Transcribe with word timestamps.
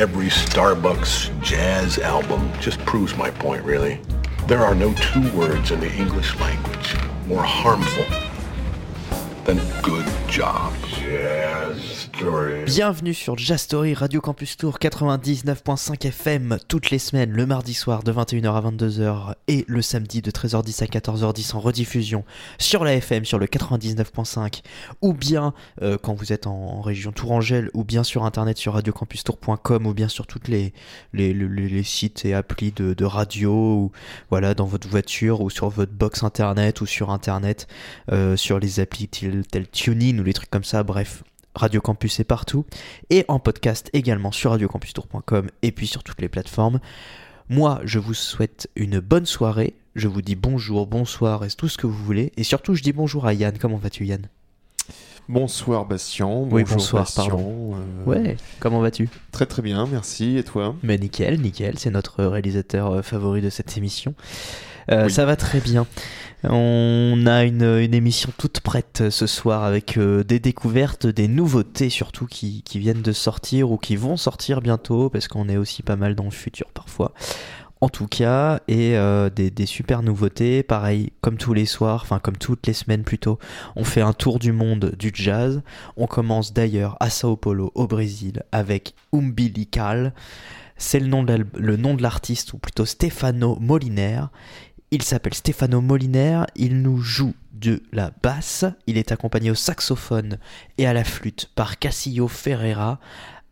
every 0.00 0.28
Starbucks 0.28 1.42
jazz 1.42 1.98
album 1.98 2.50
just 2.58 2.78
proves 2.86 3.14
my 3.18 3.30
point, 3.30 3.62
really. 3.62 4.00
There 4.46 4.64
are 4.64 4.74
no 4.74 4.94
two 4.94 5.30
words 5.32 5.72
in 5.72 5.80
the 5.80 5.92
English 5.92 6.34
language 6.40 6.96
more 7.26 7.42
harmful 7.42 8.06
than 9.44 9.60
good 9.82 10.06
job. 10.26 10.74
Story. 10.86 11.49
Bienvenue 12.66 13.14
sur 13.14 13.36
Jazz 13.38 13.62
Story 13.62 13.94
Radio 13.94 14.20
Campus 14.20 14.56
Tour 14.56 14.78
99.5 14.78 16.06
FM 16.06 16.58
toutes 16.68 16.90
les 16.90 16.98
semaines, 16.98 17.32
le 17.32 17.46
mardi 17.46 17.74
soir 17.74 18.02
de 18.02 18.12
21h 18.12 18.54
à 18.54 18.70
22h 18.70 19.34
et 19.48 19.64
le 19.66 19.82
samedi 19.82 20.22
de 20.22 20.30
13h10 20.30 20.82
à 20.82 20.86
14h10 20.86 21.56
en 21.56 21.60
rediffusion 21.60 22.24
sur 22.58 22.84
la 22.84 22.94
FM 22.94 23.24
sur 23.24 23.38
le 23.38 23.46
99.5 23.46 24.62
ou 25.00 25.12
bien 25.12 25.54
euh, 25.82 25.98
quand 26.00 26.14
vous 26.14 26.32
êtes 26.32 26.46
en, 26.46 26.80
région 26.80 27.12
Tourangelle 27.12 27.70
ou 27.74 27.84
bien 27.84 28.04
sur 28.04 28.24
internet 28.24 28.58
sur 28.58 28.74
radiocampustour.com 28.74 29.86
ou 29.86 29.94
bien 29.94 30.08
sur 30.08 30.26
toutes 30.26 30.48
les, 30.48 30.72
sites 31.82 32.24
et 32.24 32.34
applis 32.34 32.72
de, 32.72 33.04
radio 33.04 33.52
ou 33.52 33.92
voilà 34.30 34.54
dans 34.54 34.66
votre 34.66 34.88
voiture 34.88 35.40
ou 35.40 35.50
sur 35.50 35.68
votre 35.68 35.92
box 35.92 36.22
internet 36.22 36.80
ou 36.80 36.86
sur 36.86 37.10
internet 37.10 37.66
euh, 38.12 38.36
sur 38.36 38.58
les 38.58 38.80
applis 38.80 39.08
tels, 39.08 39.46
tels 39.46 39.68
TuneIn 39.68 40.18
ou 40.18 40.22
les 40.22 40.32
trucs 40.32 40.50
comme 40.50 40.64
ça 40.64 40.82
bref 40.82 41.22
Radio 41.54 41.80
Campus 41.80 42.20
est 42.20 42.24
partout 42.24 42.64
et 43.10 43.24
en 43.28 43.38
podcast 43.38 43.90
également 43.92 44.30
sur 44.32 44.52
radiocampustour.com 44.52 45.48
et 45.62 45.72
puis 45.72 45.86
sur 45.86 46.02
toutes 46.04 46.20
les 46.20 46.28
plateformes. 46.28 46.80
Moi, 47.48 47.80
je 47.84 47.98
vous 47.98 48.14
souhaite 48.14 48.68
une 48.76 49.00
bonne 49.00 49.26
soirée. 49.26 49.74
Je 49.96 50.06
vous 50.06 50.22
dis 50.22 50.36
bonjour, 50.36 50.86
bonsoir 50.86 51.44
et 51.44 51.48
tout 51.50 51.68
ce 51.68 51.76
que 51.76 51.88
vous 51.88 52.04
voulez. 52.04 52.32
Et 52.36 52.44
surtout, 52.44 52.74
je 52.76 52.82
dis 52.82 52.92
bonjour 52.92 53.26
à 53.26 53.34
Yann. 53.34 53.58
Comment 53.58 53.76
vas-tu, 53.78 54.06
Yann? 54.06 54.28
Bonsoir 55.28 55.84
Bastien. 55.84 56.26
Oui, 56.28 56.62
bonjour 56.62 56.76
bonsoir, 56.76 57.02
Bastien. 57.04 57.24
pardon. 57.26 57.74
Euh, 57.74 58.04
Ouais, 58.04 58.36
comment 58.58 58.80
vas-tu? 58.80 59.08
Très 59.32 59.46
très 59.46 59.62
bien, 59.62 59.86
merci. 59.90 60.36
Et 60.38 60.42
toi? 60.44 60.74
Mais 60.82 60.98
nickel, 60.98 61.40
nickel. 61.40 61.78
C'est 61.78 61.90
notre 61.90 62.24
réalisateur 62.24 62.92
euh, 62.92 63.02
favori 63.02 63.40
de 63.40 63.50
cette 63.50 63.76
émission. 63.76 64.14
Euh, 64.90 65.04
Oui. 65.06 65.10
Ça 65.12 65.24
va 65.26 65.36
très 65.36 65.60
bien. 65.60 65.86
On 66.44 67.26
a 67.26 67.44
une, 67.44 67.62
émission 67.92 68.32
toute 68.38 68.60
prête 68.60 69.10
ce 69.10 69.26
soir 69.26 69.62
avec 69.62 69.98
euh, 69.98 70.24
des 70.24 70.38
découvertes, 70.38 71.06
des 71.06 71.28
nouveautés 71.28 71.90
surtout 71.90 72.26
qui, 72.26 72.62
viennent 72.74 73.02
de 73.02 73.12
sortir 73.12 73.70
ou 73.70 73.76
qui 73.76 73.96
vont 73.96 74.16
sortir 74.16 74.62
bientôt 74.62 75.10
parce 75.10 75.28
qu'on 75.28 75.50
est 75.50 75.58
aussi 75.58 75.82
pas 75.82 75.96
mal 75.96 76.14
dans 76.14 76.24
le 76.24 76.30
futur 76.30 76.68
parfois. 76.72 77.12
En 77.82 77.88
tout 77.88 78.06
cas, 78.06 78.60
et 78.68 78.96
euh, 78.96 79.28
des, 79.30 79.66
super 79.66 80.02
nouveautés, 80.02 80.62
pareil 80.62 81.12
comme 81.20 81.36
tous 81.36 81.54
les 81.54 81.66
soirs, 81.66 82.00
enfin 82.02 82.18
comme 82.18 82.36
toutes 82.36 82.66
les 82.66 82.74
semaines 82.74 83.04
plutôt, 83.04 83.38
on 83.76 83.84
fait 83.84 84.02
un 84.02 84.12
tour 84.12 84.38
du 84.38 84.52
monde 84.52 84.94
du 84.98 85.10
jazz. 85.14 85.62
On 85.96 86.06
commence 86.06 86.54
d'ailleurs 86.54 86.96
à 87.00 87.10
Sao 87.10 87.36
Paulo 87.36 87.70
au 87.74 87.86
Brésil 87.86 88.44
avec 88.50 88.94
Umbilical. 89.14 90.14
C'est 90.76 91.00
le 91.00 91.06
nom 91.06 91.22
de 91.22 91.28
l'al- 91.32 91.46
le 91.58 91.76
nom 91.76 91.92
de 91.92 92.02
l'artiste, 92.02 92.54
ou 92.54 92.58
plutôt 92.58 92.86
Stefano 92.86 93.58
Moliner. 93.60 94.22
Il 94.92 95.02
s'appelle 95.02 95.34
Stefano 95.34 95.80
Moliner, 95.80 96.42
il 96.56 96.82
nous 96.82 96.98
joue 96.98 97.34
de 97.52 97.80
la 97.92 98.10
basse, 98.24 98.64
il 98.88 98.98
est 98.98 99.12
accompagné 99.12 99.52
au 99.52 99.54
saxophone 99.54 100.38
et 100.78 100.86
à 100.88 100.92
la 100.92 101.04
flûte 101.04 101.48
par 101.54 101.78
Cassillo 101.78 102.26
Ferreira, 102.26 102.98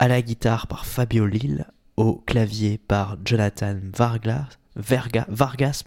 à 0.01 0.09
la 0.09 0.21
guitare 0.21 0.67
par 0.67 0.85
Fabio 0.85 1.27
Lille, 1.27 1.67
au 1.97 2.17
clavier 2.27 2.79
par 2.79 3.19
Jonathan 3.25 3.77
Vargas, 3.97 4.49
Vargas 4.75 5.85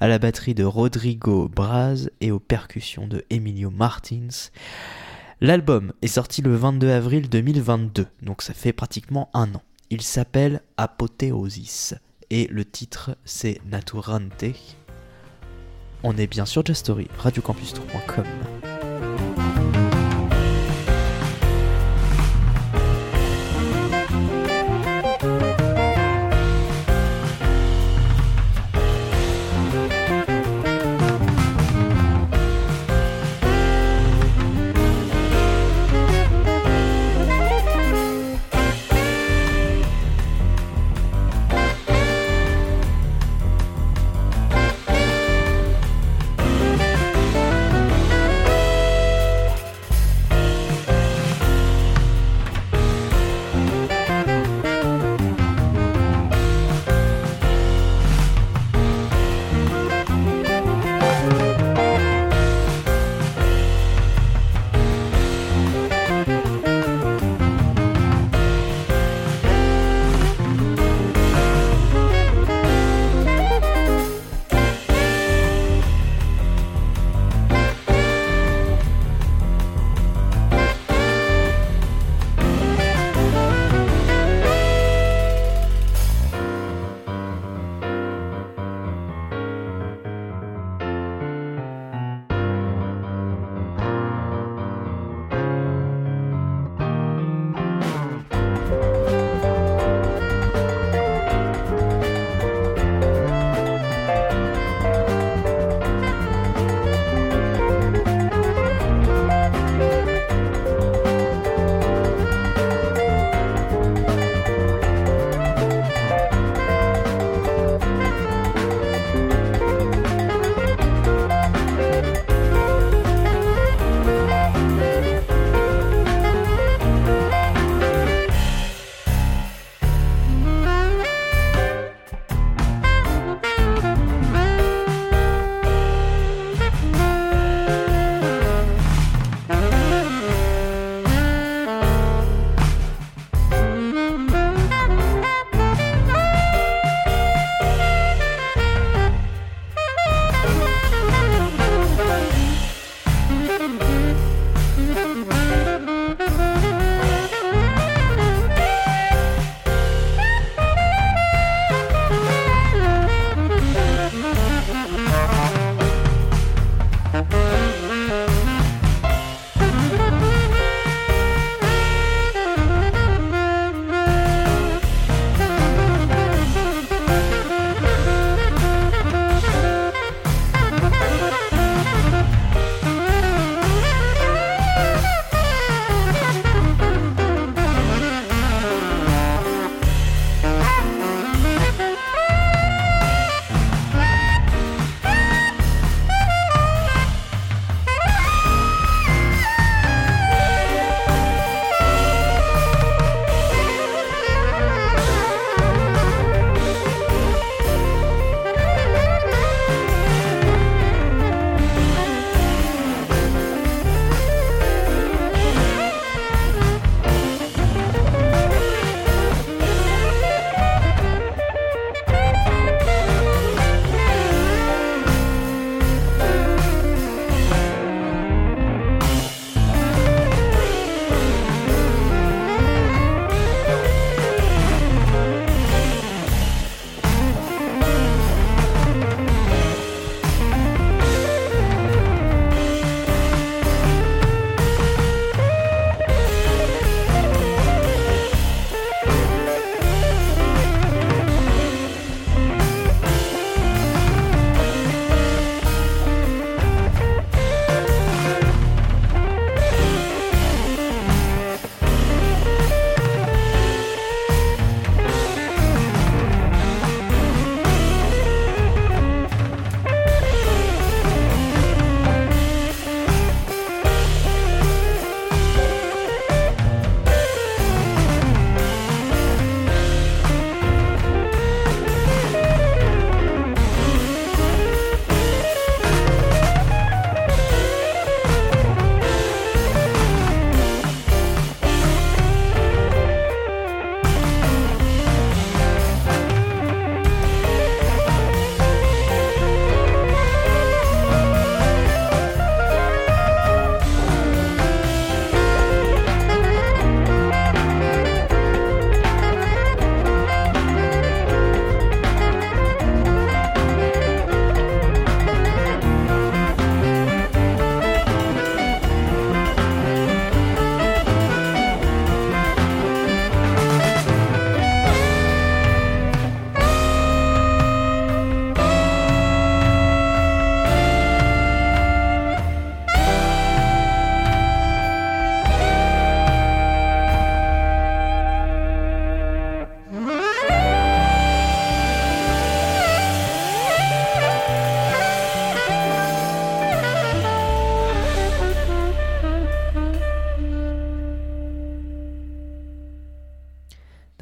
à 0.00 0.08
la 0.08 0.18
batterie 0.18 0.54
de 0.54 0.64
Rodrigo 0.64 1.50
Braz 1.54 2.08
et 2.22 2.30
aux 2.30 2.40
percussions 2.40 3.06
de 3.06 3.22
Emilio 3.28 3.68
Martins. 3.68 4.48
L'album 5.42 5.92
est 6.00 6.06
sorti 6.06 6.40
le 6.40 6.56
22 6.56 6.90
avril 6.90 7.28
2022, 7.28 8.06
donc 8.22 8.40
ça 8.40 8.54
fait 8.54 8.72
pratiquement 8.72 9.28
un 9.34 9.54
an. 9.54 9.62
Il 9.90 10.00
s'appelle 10.00 10.62
Apothéosis 10.78 11.96
et 12.30 12.46
le 12.50 12.64
titre 12.64 13.16
c'est 13.24 13.60
Naturante. 13.66 14.44
On 16.02 16.16
est 16.16 16.26
bien 16.26 16.46
sur 16.46 16.64
Story, 16.72 17.08
radiocampus3.com. 17.22 18.24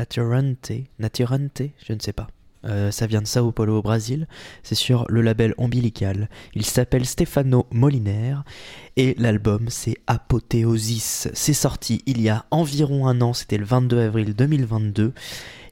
Naturante, 0.08 0.72
Naturante, 0.98 1.62
je 1.86 1.92
ne 1.92 1.98
sais 2.00 2.14
pas. 2.14 2.28
Euh, 2.64 2.90
ça 2.90 3.06
vient 3.06 3.20
de 3.20 3.26
Sao 3.26 3.52
Paulo 3.52 3.78
au 3.78 3.82
Brésil. 3.82 4.26
C'est 4.62 4.74
sur 4.74 5.04
le 5.08 5.20
label 5.20 5.54
Ombilical. 5.58 6.30
Il 6.54 6.64
s'appelle 6.64 7.04
Stefano 7.04 7.66
Moliner 7.70 8.36
et 8.96 9.14
l'album 9.18 9.66
c'est 9.68 9.98
Apothéosis. 10.06 11.28
C'est 11.34 11.52
sorti 11.52 12.02
il 12.06 12.22
y 12.22 12.30
a 12.30 12.46
environ 12.50 13.06
un 13.06 13.20
an, 13.20 13.34
c'était 13.34 13.58
le 13.58 13.66
22 13.66 14.00
avril 14.00 14.34
2022. 14.34 15.12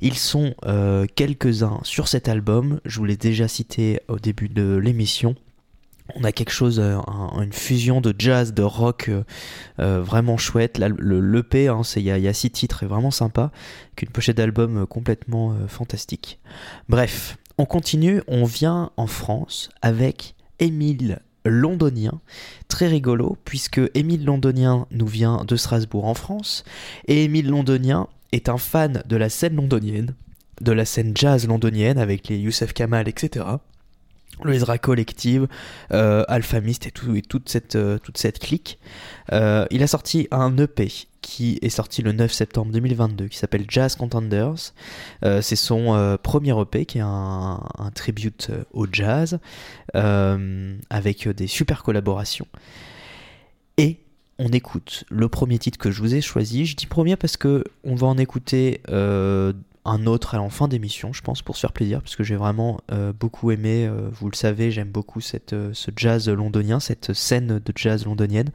Ils 0.03 0.19
sont 0.19 0.55
euh, 0.67 1.07
quelques-uns 1.15 1.81
sur 1.83 2.07
cet 2.07 2.29
album. 2.29 2.81
Je 2.85 2.99
vous 2.99 3.07
l'ai 3.07 3.17
déjà 3.17 3.49
cité 3.49 4.01
au 4.09 4.19
début 4.19 4.51
de 4.51 4.77
l'émission 4.77 5.35
on 6.15 6.25
a 6.25 6.33
quelque 6.33 6.53
chose, 6.53 6.79
euh, 6.79 6.99
une 7.41 7.53
fusion 7.53 8.01
de 8.01 8.15
jazz, 8.19 8.55
de 8.55 8.63
rock 8.63 9.09
euh, 9.09 9.25
euh, 9.81 10.01
vraiment 10.01 10.37
chouette. 10.37 10.79
le 10.79 11.21
l'EP, 11.21 11.69
hein, 11.69 11.83
il 11.97 12.03
y, 12.03 12.29
a 12.29 12.33
six 12.33 12.51
titres, 12.51 12.83
est 12.83 12.87
vraiment 12.87 13.11
sympa, 13.11 13.51
qu'une 13.97 14.11
pochette 14.11 14.37
d'album 14.37 14.87
complètement 14.87 15.57
fantastique. 15.69 16.39
Bref, 16.89 17.39
on 17.59 17.65
continue, 17.65 18.23
on 18.29 18.45
vient 18.45 18.91
en 18.97 19.07
France 19.07 19.71
avec 19.83 20.35
Émile 20.59 21.21
Londonien, 21.45 22.21
très 22.69 22.89
rigolo, 22.89 23.37
puisque 23.45 23.81
Émile 23.95 24.25
Londonien 24.25 24.87
nous 24.91 25.07
vient 25.07 25.45
de 25.45 25.57
Strasbourg 25.57 26.05
en 26.05 26.15
France, 26.15 26.65
et 27.09 27.25
Émile 27.25 27.49
Londonien 27.49 28.09
est 28.33 28.49
un 28.49 28.59
fan 28.59 29.03
de 29.07 29.17
la 29.17 29.29
scène 29.29 29.57
londonienne, 29.57 30.15
de 30.61 30.73
la 30.73 30.85
scène 30.85 31.13
jazz 31.15 31.47
londonienne 31.47 31.99
avec 31.99 32.29
les 32.29 32.39
Youssef 32.39 32.73
Kamal, 32.73 33.09
etc 33.09 33.45
le 34.45 34.55
Ezra 34.55 34.79
Collective, 34.79 35.47
euh, 35.93 36.25
Alphamist 36.29 36.87
et, 36.87 36.91
tout, 36.91 37.15
et 37.15 37.23
toute, 37.23 37.49
cette, 37.49 37.77
euh, 37.77 37.99
clique. 38.41 38.79
Euh, 39.33 39.67
il 39.71 39.83
a 39.83 39.87
sorti 39.87 40.29
un 40.31 40.57
EP 40.59 40.89
qui 41.23 41.59
est 41.63 41.71
sorti 41.71 42.03
le 42.03 42.13
9 42.13 42.33
septembre 42.33 42.71
2022 42.73 43.27
qui 43.27 43.37
s'appelle 43.37 43.65
Jazz 43.69 43.97
Contenders. 43.97 44.73
c'est 45.23 45.57
son 45.57 46.17
premier 46.23 46.55
EP 46.61 46.87
qui 46.87 46.99
est 46.99 47.03
un, 47.05 47.61
un 47.79 47.91
tribute 47.91 48.53
au 48.73 48.87
jazz 48.91 49.41
avec 49.93 51.29
des 51.29 51.49
super 51.49 51.83
collaborations. 51.83 52.47
Et 53.77 53.99
on 54.39 54.51
écoute 54.51 55.03
le 55.09 55.29
premier 55.29 55.59
titre 55.59 55.79
que 55.79 55.91
je 55.91 56.01
vous 56.01 56.15
ai 56.15 56.21
choisi. 56.21 56.65
Je 56.65 56.77
dis 56.77 56.87
premier 56.87 57.17
parce 57.17 57.37
que 57.37 57.65
on 57.83 57.97
va 57.97 58.07
en 58.07 58.19
écouter 58.19 58.81
un 59.87 60.07
autre 60.07 60.35
à 60.35 60.41
en 60.41 60.51
fin 60.51 60.69
d'émission, 60.69 61.13
je 61.13 61.23
pense, 61.23 61.43
pour 61.43 61.57
se 61.57 61.61
faire 61.61 61.73
plaisir, 61.73 62.03
parce 62.03 62.17
que 62.17 62.25
j'ai 62.25 62.37
vraiment 62.37 62.81
euh, 62.93 63.13
beaucoup 63.13 63.51
aimé, 63.51 63.87
euh, 63.87 64.09
vous 64.13 64.29
le 64.29 64.37
savez, 64.37 64.71
j'aime 64.71 64.91
beaucoup 64.91 65.21
cette, 65.21 65.53
euh, 65.53 65.71
ce 65.73 65.91
jazz 65.97 66.29
londonien, 66.29 66.81
cette 66.81 67.13
scène 67.13 67.61
de 67.65 67.73
jazz 67.75 68.05
londonienne. 68.05 68.51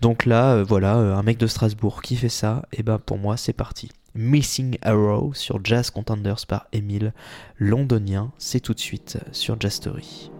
Donc 0.00 0.26
là, 0.26 0.62
voilà, 0.62 0.96
un 0.96 1.22
mec 1.22 1.38
de 1.38 1.46
Strasbourg 1.46 2.02
qui 2.02 2.16
fait 2.16 2.28
ça, 2.28 2.66
et 2.72 2.82
ben 2.82 2.98
pour 2.98 3.16
moi, 3.16 3.38
c'est 3.38 3.54
parti. 3.54 3.90
Missing 4.14 4.76
Arrow 4.82 5.32
sur 5.32 5.64
Jazz 5.64 5.90
Contenders 5.90 6.46
par 6.46 6.66
Émile 6.72 7.14
Londonien, 7.58 8.30
c'est 8.36 8.60
tout 8.60 8.74
de 8.74 8.80
suite 8.80 9.18
sur 9.32 9.58
Jazz 9.58 9.72
Story. 9.72 10.30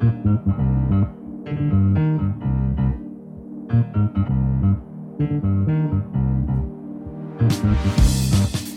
Thank 0.00 0.26
you. 8.62 8.67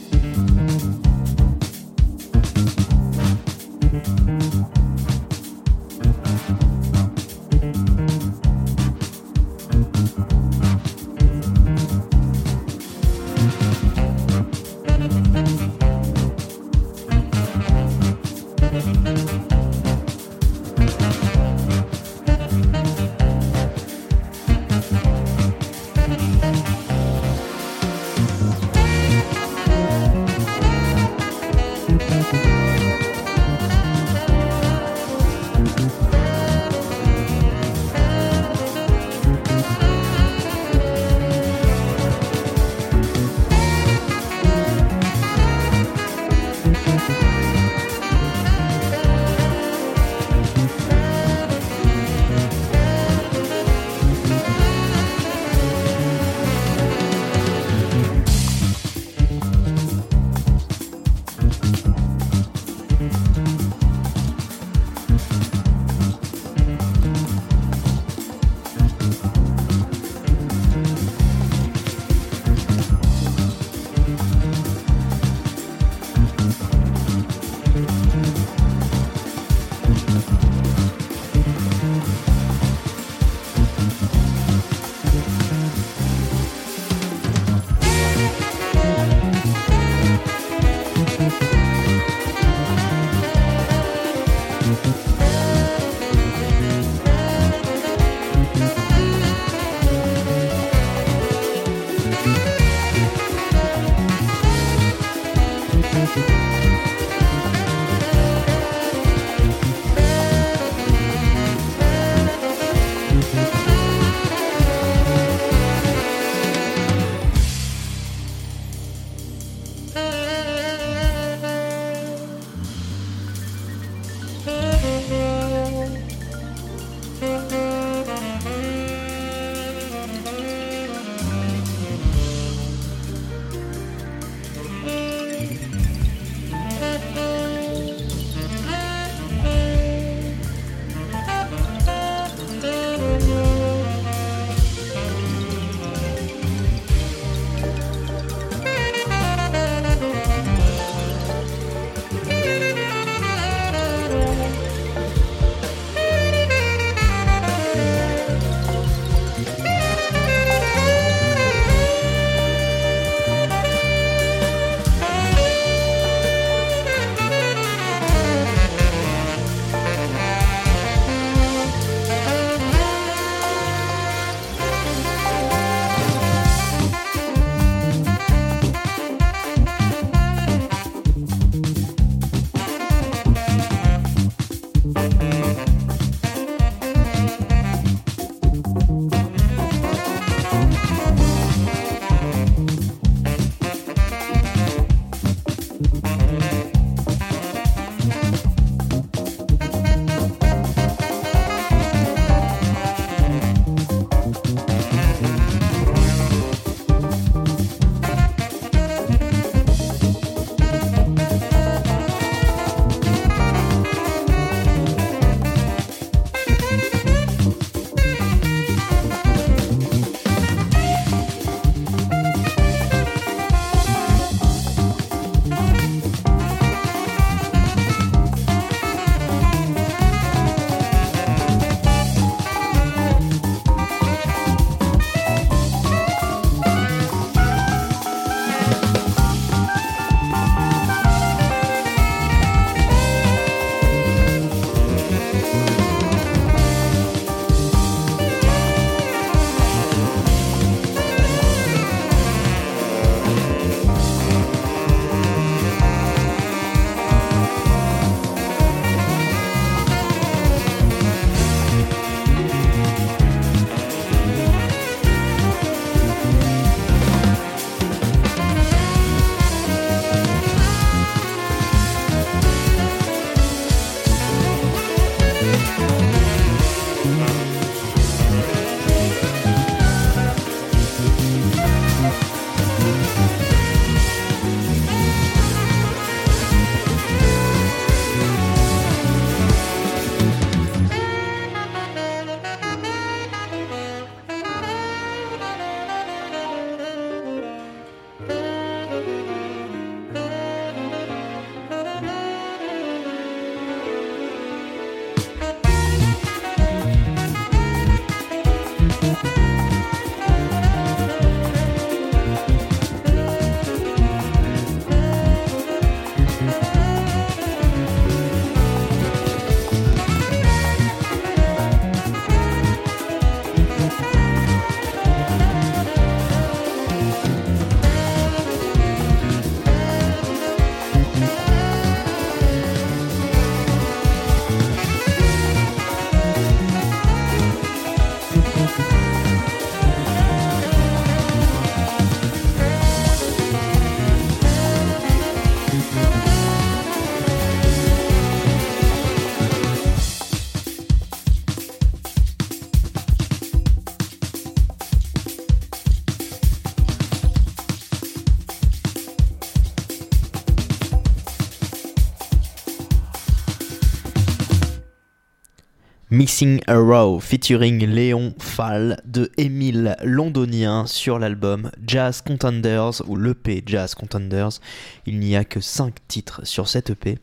Missing 366.22 366.62
a 366.68 366.78
Row 366.78 367.20
featuring 367.20 367.84
Léon 367.84 368.36
Fall 368.38 369.02
de 369.06 369.32
Émile 369.38 369.96
Londonien 370.04 370.86
sur 370.86 371.18
l'album 371.18 371.72
Jazz 371.88 372.22
Contenders 372.22 373.02
ou 373.08 373.16
l'EP 373.16 373.64
Jazz 373.66 373.96
Contenders. 373.96 374.60
Il 375.08 375.18
n'y 375.18 375.36
a 375.36 375.44
que 375.44 375.60
5 375.60 375.96
titres 376.08 376.46
sur 376.46 376.68
cette 376.68 376.92
EP. 376.92 377.18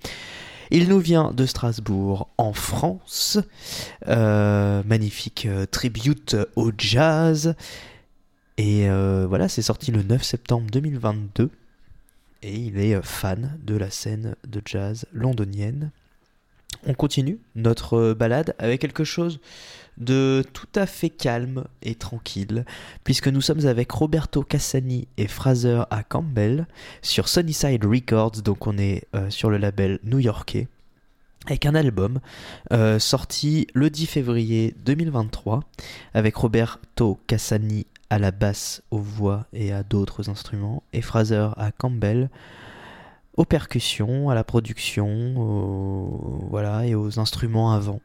Il 0.72 0.88
nous 0.88 0.98
vient 0.98 1.30
de 1.30 1.46
Strasbourg 1.46 2.28
en 2.38 2.52
France. 2.52 3.38
Euh, 4.08 4.82
magnifique 4.84 5.46
euh, 5.46 5.64
tribute 5.64 6.34
au 6.56 6.72
jazz. 6.76 7.54
Et 8.56 8.90
euh, 8.90 9.26
voilà, 9.28 9.48
c'est 9.48 9.62
sorti 9.62 9.92
le 9.92 10.02
9 10.02 10.24
septembre 10.24 10.66
2022. 10.72 11.50
Et 12.42 12.52
il 12.52 12.80
est 12.80 13.00
fan 13.04 13.60
de 13.62 13.76
la 13.76 13.90
scène 13.90 14.34
de 14.44 14.60
jazz 14.64 15.06
londonienne. 15.12 15.92
On 16.86 16.94
continue 16.94 17.38
notre 17.54 18.12
balade 18.12 18.54
avec 18.58 18.80
quelque 18.80 19.04
chose 19.04 19.40
de 19.98 20.44
tout 20.52 20.68
à 20.74 20.86
fait 20.86 21.10
calme 21.10 21.64
et 21.82 21.94
tranquille, 21.94 22.64
puisque 23.04 23.28
nous 23.28 23.40
sommes 23.40 23.66
avec 23.66 23.90
Roberto 23.90 24.42
Cassani 24.42 25.08
et 25.16 25.26
Fraser 25.26 25.82
A. 25.90 26.02
Campbell 26.02 26.66
sur 27.02 27.28
Sunnyside 27.28 27.84
Records, 27.84 28.42
donc 28.42 28.66
on 28.66 28.78
est 28.78 29.04
euh, 29.14 29.28
sur 29.30 29.50
le 29.50 29.58
label 29.58 29.98
new-yorkais, 30.04 30.68
avec 31.46 31.66
un 31.66 31.74
album 31.74 32.20
euh, 32.72 32.98
sorti 32.98 33.66
le 33.74 33.90
10 33.90 34.06
février 34.06 34.74
2023, 34.84 35.64
avec 36.14 36.36
Roberto 36.36 37.18
Cassani 37.26 37.86
à 38.10 38.18
la 38.18 38.30
basse, 38.30 38.82
aux 38.90 38.98
voix 38.98 39.46
et 39.52 39.72
à 39.72 39.82
d'autres 39.82 40.30
instruments, 40.30 40.82
et 40.92 41.02
Fraser 41.02 41.48
A. 41.56 41.72
Campbell 41.72 42.30
aux 43.38 43.44
percussions, 43.44 44.28
à 44.28 44.34
la 44.34 44.42
production, 44.42 45.06
voilà, 46.50 46.84
et 46.84 46.96
aux 46.96 47.20
instruments 47.20 47.72
avant. 47.72 48.00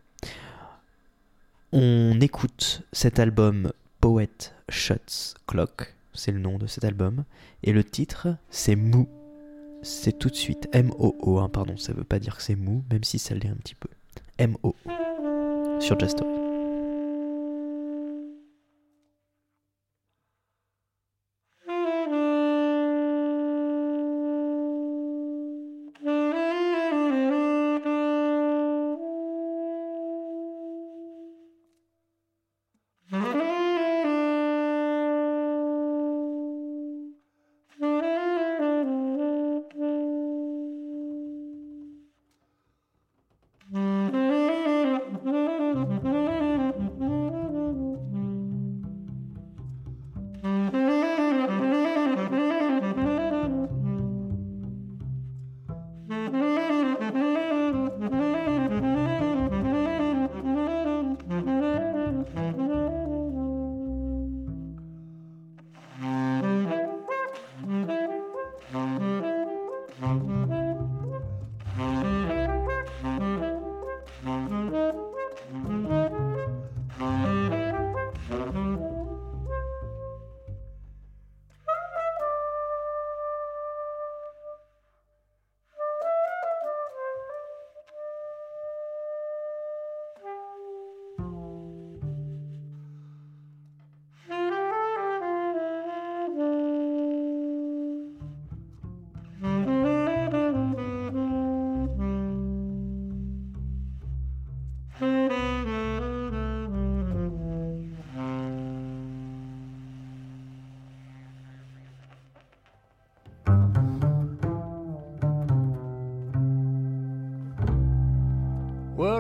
On 1.72 2.22
écoute 2.22 2.84
cet 2.94 3.18
album 3.18 3.74
Poet 4.00 4.30
Shuts 4.70 5.34
Clock, 5.48 5.96
c'est 6.14 6.32
le 6.32 6.40
nom 6.40 6.60
de 6.60 6.68
cet 6.68 6.84
album, 6.84 7.24
et 7.64 7.74
le 7.74 7.84
titre 7.84 8.28
c'est 8.52 8.76
Mou. 8.76 9.10
C'est 9.82 10.18
tout 10.18 10.30
de 10.30 10.36
suite 10.36 10.70
M-O-O, 10.72 11.40
hein, 11.40 11.50
pardon, 11.50 11.76
ça 11.78 11.94
veut 11.94 12.06
pas 12.06 12.20
dire 12.20 12.38
que 12.38 12.44
c'est 12.44 12.56
mou, 12.56 12.86
même 12.90 13.04
si 13.04 13.20
ça 13.20 13.36
l'est 13.36 13.50
un 13.50 13.56
petit 13.56 13.76
peu. 13.76 13.90
M-O 14.38 14.76
sur 15.82 16.00
Just 16.00 16.18
Story. 16.18 16.43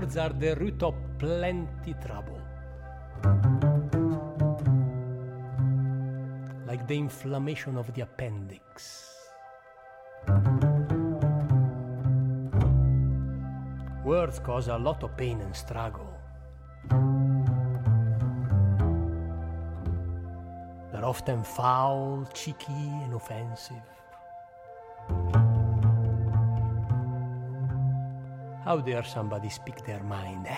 Words 0.04 0.18
are 0.18 0.34
the 0.38 0.54
root 0.56 0.84
of 0.84 0.96
plenty 1.18 1.96
trouble. 2.06 2.42
Like 6.68 6.86
the 6.90 6.98
inflammation 6.98 7.78
of 7.78 7.94
the 7.94 8.02
appendix. 8.02 9.16
Words 14.04 14.40
cause 14.40 14.68
a 14.68 14.78
lot 14.78 15.02
of 15.04 15.16
pain 15.16 15.40
and 15.40 15.56
struggle. 15.56 16.14
They're 20.92 21.06
often 21.06 21.46
foul, 21.46 22.28
cheeky, 22.34 22.90
and 23.06 23.14
offensive. 23.14 24.03
How 28.74 28.80
dare 28.82 29.04
somebody 29.04 29.50
speak 29.50 29.86
their 29.86 30.02
mind, 30.02 30.48
eh? 30.48 30.58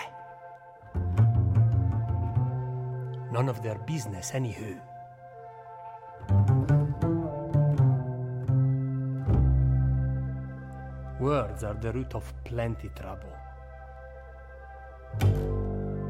None 3.30 3.50
of 3.50 3.62
their 3.62 3.78
business, 3.80 4.32
anywho. 4.32 4.80
Words 11.20 11.66
are 11.66 11.74
the 11.74 11.92
root 11.92 12.16
of 12.16 12.34
plenty 12.46 12.90
trouble. 12.96 13.36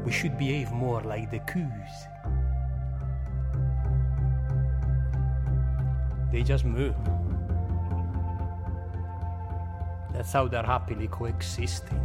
We 0.04 0.12
should 0.12 0.38
behave 0.38 0.70
more 0.70 1.02
like 1.02 1.32
the 1.32 1.40
coos. 1.40 1.94
They 6.30 6.44
just 6.44 6.64
move. 6.64 6.94
That's 10.16 10.32
how 10.32 10.48
they're 10.48 10.62
happily 10.62 11.08
coexisting. 11.08 12.00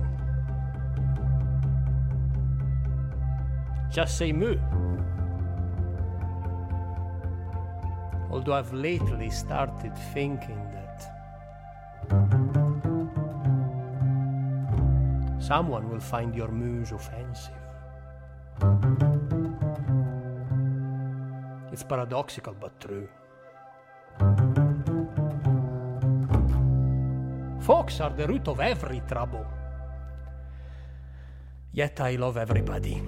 Just 3.89 4.17
say 4.17 4.33
moo. 4.33 4.57
Although 8.29 8.53
I've 8.53 8.73
lately 8.73 9.29
started 9.29 9.97
thinking 10.13 10.61
that 10.73 11.07
someone 15.39 15.89
will 15.89 16.01
find 16.01 16.35
your 16.35 16.49
moos 16.49 16.91
offensive. 16.91 17.53
It's 21.71 21.83
paradoxical 21.83 22.55
but 22.59 22.77
true. 22.81 23.07
Folks 27.71 28.01
are 28.01 28.09
the 28.09 28.27
root 28.27 28.49
of 28.49 28.59
every 28.59 29.01
trouble. 29.07 29.45
Yet 31.71 32.01
I 32.01 32.17
love 32.17 32.35
everybody. 32.35 33.01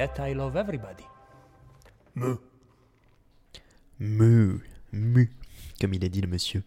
Yet 0.00 0.18
I 0.18 0.32
love 0.32 0.56
everybody. 0.56 1.04
Me. 2.14 2.38
Mu, 3.98 4.60
mu, 4.94 5.30
comme 5.78 5.92
il 5.92 6.02
a 6.06 6.08
dit 6.08 6.22
le 6.22 6.26
monsieur, 6.26 6.62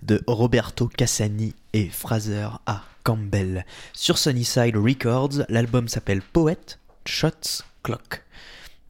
de 0.00 0.22
Roberto 0.26 0.88
Cassani 0.88 1.54
et 1.74 1.90
Fraser 1.90 2.48
A. 2.64 2.84
Campbell. 3.04 3.66
Sur 3.92 4.16
Sunnyside 4.16 4.78
Records, 4.78 5.44
l'album 5.50 5.88
s'appelle 5.88 6.22
Poet 6.22 6.78
Shots 7.04 7.64
Clock. 7.82 8.24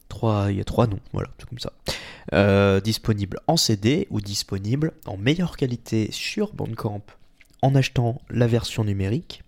Trois, 0.07 0.51
il 0.51 0.59
y 0.59 0.61
a 0.61 0.63
trois 0.63 0.87
noms, 0.87 1.01
voilà, 1.11 1.27
c'est 1.37 1.49
comme 1.49 1.59
ça. 1.59 1.73
Euh, 2.31 2.79
disponible 2.79 3.41
en 3.47 3.57
CD 3.57 4.07
ou 4.09 4.21
disponible 4.21 4.93
en 5.05 5.17
meilleure 5.17 5.57
qualité 5.57 6.13
sur 6.13 6.53
Bandcamp 6.53 7.03
en 7.61 7.75
achetant 7.75 8.21
la 8.29 8.47
version 8.47 8.85
numérique 8.85 9.43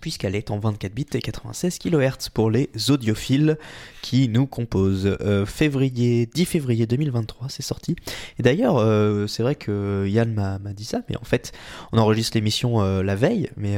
puisqu'elle 0.00 0.34
est 0.34 0.50
en 0.50 0.58
24 0.58 0.92
bits 0.92 1.06
et 1.14 1.20
96 1.20 1.78
kHz 1.78 2.30
pour 2.32 2.50
les 2.50 2.70
audiophiles 2.88 3.58
qui 4.02 4.28
nous 4.28 4.46
composent. 4.46 5.16
Euh, 5.20 5.46
février, 5.46 6.26
10 6.26 6.44
février 6.44 6.86
2023, 6.86 7.48
c'est 7.48 7.62
sorti. 7.62 7.96
Et 8.38 8.42
d'ailleurs, 8.42 8.78
euh, 8.78 9.26
c'est 9.26 9.42
vrai 9.42 9.54
que 9.54 10.06
Yann 10.08 10.32
m'a 10.32 10.58
dit 10.72 10.84
ça, 10.84 11.00
mais 11.08 11.16
en 11.16 11.24
fait, 11.24 11.52
on 11.92 11.98
enregistre 11.98 12.36
l'émission 12.36 12.82
euh, 12.82 13.02
la 13.02 13.16
veille, 13.16 13.50
mais 13.56 13.76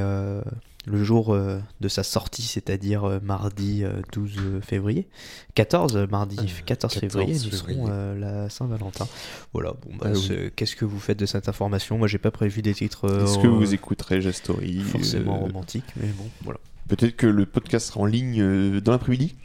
le 0.84 1.04
jour 1.04 1.32
euh, 1.32 1.60
de 1.80 1.88
sa 1.88 2.02
sortie, 2.02 2.42
c'est-à-dire 2.42 3.04
euh, 3.04 3.20
mardi 3.22 3.84
euh, 3.84 4.02
12 4.12 4.60
février, 4.66 5.06
14, 5.54 5.96
euh, 5.96 6.06
mardi 6.10 6.36
Euh, 6.40 6.62
14 6.66 6.94
février, 6.94 7.32
14 7.34 7.46
nous 7.46 7.52
serons 7.58 7.86
euh, 7.88 8.18
la 8.18 8.50
Saint-Valentin. 8.50 9.06
Voilà, 9.52 9.74
bon, 9.84 9.96
bah, 9.96 10.06
Ah 10.08 10.12
oui. 10.16 10.50
qu'est-ce 10.56 10.74
que 10.74 10.84
vous 10.84 10.98
faites 10.98 11.18
de 11.18 11.26
cette 11.26 11.48
information? 11.48 11.98
Moi, 11.98 12.08
j'ai 12.08 12.18
pas 12.18 12.30
prévu 12.32 12.62
des 12.62 12.74
titres 12.74 13.08
euh, 13.08 13.24
Est-ce 13.24 13.38
que 13.38 13.46
euh, 13.46 13.50
vous 13.50 13.74
écouterez 13.74 14.20
Jastory 14.20 14.80
forcément 14.80 15.36
euh, 15.36 15.40
romantiques, 15.46 15.84
mais 15.96 16.08
bon, 16.08 16.28
voilà. 16.42 16.58
Peut-être 16.88 17.16
que 17.16 17.26
le 17.28 17.46
podcast 17.46 17.86
sera 17.88 18.00
en 18.00 18.06
ligne 18.06 18.40
euh, 18.42 18.80
dans 18.80 18.90
l'après-midi, 18.92 19.36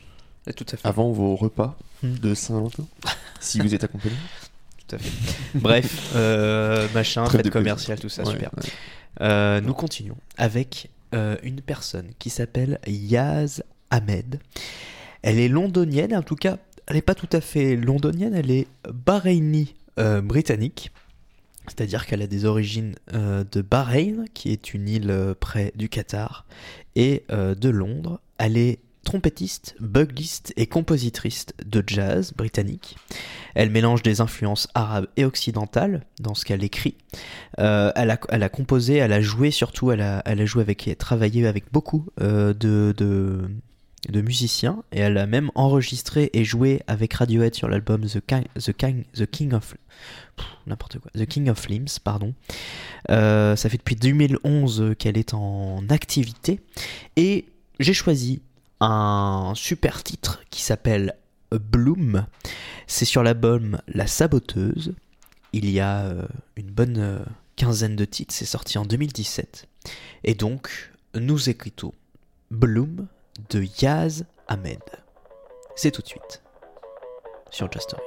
tout 0.56 0.66
à 0.72 0.78
fait. 0.78 0.88
avant 0.88 1.12
vos 1.12 1.36
repas 1.36 1.78
Hmm. 2.04 2.14
de 2.14 2.36
Saint-Valentin, 2.36 2.86
si 3.40 3.60
vous 3.60 3.74
êtes 3.74 3.84
accompagné? 3.84 4.14
Tout 4.88 4.96
à 4.96 5.00
fait. 5.00 5.12
Bref, 5.56 6.12
euh, 6.16 6.88
machin, 6.94 7.26
fête 7.28 7.50
commerciale, 7.50 8.00
tout 8.00 8.08
ça, 8.08 8.24
Ouais, 8.24 8.32
super. 8.34 8.52
ouais. 8.56 8.70
Euh, 9.22 9.62
nous 9.62 9.74
continuons 9.74 10.18
avec 10.38 10.92
euh, 11.14 11.38
une 11.44 11.62
personne 11.62 12.12
qui 12.20 12.30
s'appelle 12.30 12.80
Yaz 12.88 13.64
Ahmed. 13.90 14.40
Elle 15.22 15.40
est 15.40 15.48
londonienne, 15.48 16.16
en 16.16 16.22
tout 16.22 16.36
cas, 16.36 16.58
elle 16.86 16.96
n'est 16.96 17.02
pas 17.02 17.16
tout 17.16 17.30
à 17.32 17.42
fait 17.42 17.76
londonienne, 17.76 18.34
elle 18.34 18.52
est 18.52 18.68
bahreïnie 18.92 19.76
euh, 20.00 20.22
britannique. 20.22 20.92
C'est-à-dire 21.68 22.06
qu'elle 22.06 22.22
a 22.22 22.28
des 22.28 22.46
origines 22.46 22.96
euh, 23.14 23.44
de 23.52 23.62
Bahreïn, 23.62 24.26
qui 24.34 24.52
est 24.52 24.74
une 24.74 24.88
île 24.88 25.36
près 25.40 25.74
du 25.76 25.90
Qatar, 25.90 26.46
et 26.96 27.24
de 27.30 27.70
Londres. 27.70 28.22
Elle 28.38 28.58
est 28.58 28.80
trompettiste, 29.08 29.78
bugliste 29.80 30.52
et 30.58 30.68
compositrice 30.68 31.46
de 31.66 31.82
jazz 31.88 32.34
britannique. 32.34 32.98
Elle 33.56 33.70
mélange 33.70 34.04
des 34.04 34.20
influences 34.20 34.68
arabes 34.76 35.08
et 35.16 35.24
occidentales 35.24 36.06
dans 36.20 36.34
ce 36.34 36.44
qu'elle 36.44 36.62
écrit. 36.62 36.98
Euh, 37.58 37.94
elle, 37.96 38.12
a, 38.12 38.50
composé, 38.50 38.96
elle 38.96 39.14
a 39.14 39.22
joué 39.22 39.50
surtout, 39.50 39.94
elle 39.94 40.02
a, 40.02 40.46
joué 40.46 40.62
avec 40.62 40.90
et 40.90 40.96
travaillé 40.98 41.48
avec 41.48 41.72
beaucoup 41.72 42.06
euh, 42.20 42.54
de, 42.54 43.48
musiciens 44.14 44.84
et 44.92 45.00
elle 45.00 45.18
a 45.18 45.26
même 45.26 45.52
enregistré 45.56 46.30
et 46.34 46.44
joué 46.44 46.82
avec 46.88 47.14
Radiohead 47.14 47.56
sur 47.56 47.70
l'album 47.70 48.06
The 48.06 48.20
King, 48.20 49.54
of 49.54 49.74
The 51.16 51.26
King 51.26 51.50
of 51.50 51.70
Limbs, 51.70 52.00
pardon. 52.04 52.34
Euh, 53.10 53.56
ça 53.56 53.70
fait 53.70 53.78
depuis 53.78 53.96
2011 53.96 54.96
qu'elle 55.00 55.18
est 55.18 55.34
en 55.34 55.88
activité 55.88 56.60
et 57.16 57.46
j'ai 57.80 57.94
choisi 57.94 58.42
un 58.80 59.54
super 59.56 60.04
titre 60.04 60.42
qui 60.50 60.62
s'appelle 60.62 61.16
Bloom. 61.52 62.26
C'est 62.88 63.06
sur 63.06 63.24
l'album 63.24 63.80
La 63.88 64.08
Saboteuse. 64.08 64.94
Il 65.54 65.70
y 65.70 65.80
a 65.80 66.06
euh, 66.06 66.28
une 66.56 66.70
bonne 66.70 66.98
euh, 66.98 67.20
quinzaine 67.56 67.96
de 67.96 68.06
titres, 68.06 68.34
c'est 68.34 68.46
sorti 68.46 68.78
en 68.78 68.86
2017. 68.86 69.68
Et 70.24 70.36
donc, 70.36 70.92
nous 71.16 71.50
écoutons 71.50 71.94
Bloom 72.52 73.08
de 73.50 73.66
Yaz 73.82 74.26
Ahmed. 74.48 74.80
C'est 75.76 75.92
tout 75.92 76.02
de 76.02 76.08
suite 76.08 76.42
sur 77.50 77.72
Just 77.72 77.90
Story. 77.90 78.04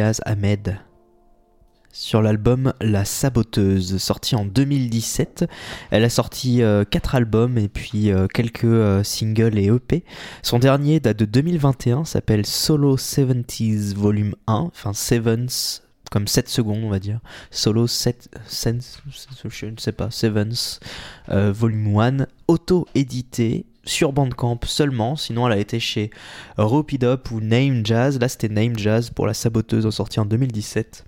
Ahmed. 0.00 0.78
Sur 1.92 2.22
l'album 2.22 2.72
La 2.80 3.04
Saboteuse, 3.04 3.98
sorti 3.98 4.34
en 4.34 4.44
2017. 4.44 5.44
Elle 5.92 6.02
a 6.02 6.10
sorti 6.10 6.60
4 6.90 7.14
albums 7.14 7.56
et 7.56 7.68
puis 7.68 8.10
euh, 8.10 8.26
quelques 8.26 8.64
euh, 8.64 9.04
singles 9.04 9.56
et 9.58 9.66
EP. 9.66 10.02
Son 10.42 10.58
dernier 10.58 10.98
date 10.98 11.18
de 11.18 11.24
2021, 11.24 12.04
s'appelle 12.04 12.44
Solo 12.46 12.96
70s 12.96 13.94
Volume 13.94 14.34
1, 14.48 14.54
enfin 14.54 14.92
Sevens, 14.92 15.82
comme 16.10 16.26
7 16.26 16.48
secondes 16.48 16.82
on 16.82 16.90
va 16.90 16.98
dire. 16.98 17.20
Solo 17.52 17.86
7, 17.86 18.28
Sense, 18.48 19.00
je 19.48 19.66
ne 19.66 19.76
sais 19.78 19.92
pas, 19.92 20.08
euh, 21.30 21.52
Volume 21.52 21.96
1, 21.96 22.26
auto-édité 22.48 23.66
sur 23.84 24.12
Bandcamp 24.12 24.60
seulement, 24.64 25.16
sinon 25.16 25.46
elle 25.46 25.52
a 25.54 25.58
été 25.58 25.80
chez 25.80 26.10
Rope 26.56 26.92
It 26.92 27.04
Up 27.04 27.30
ou 27.30 27.40
Name 27.40 27.84
Jazz. 27.84 28.18
Là 28.18 28.28
c'était 28.28 28.48
Name 28.48 28.78
Jazz 28.78 29.10
pour 29.10 29.26
La 29.26 29.34
Saboteuse, 29.34 29.88
sorti 29.90 30.20
en 30.20 30.26
2017. 30.26 31.04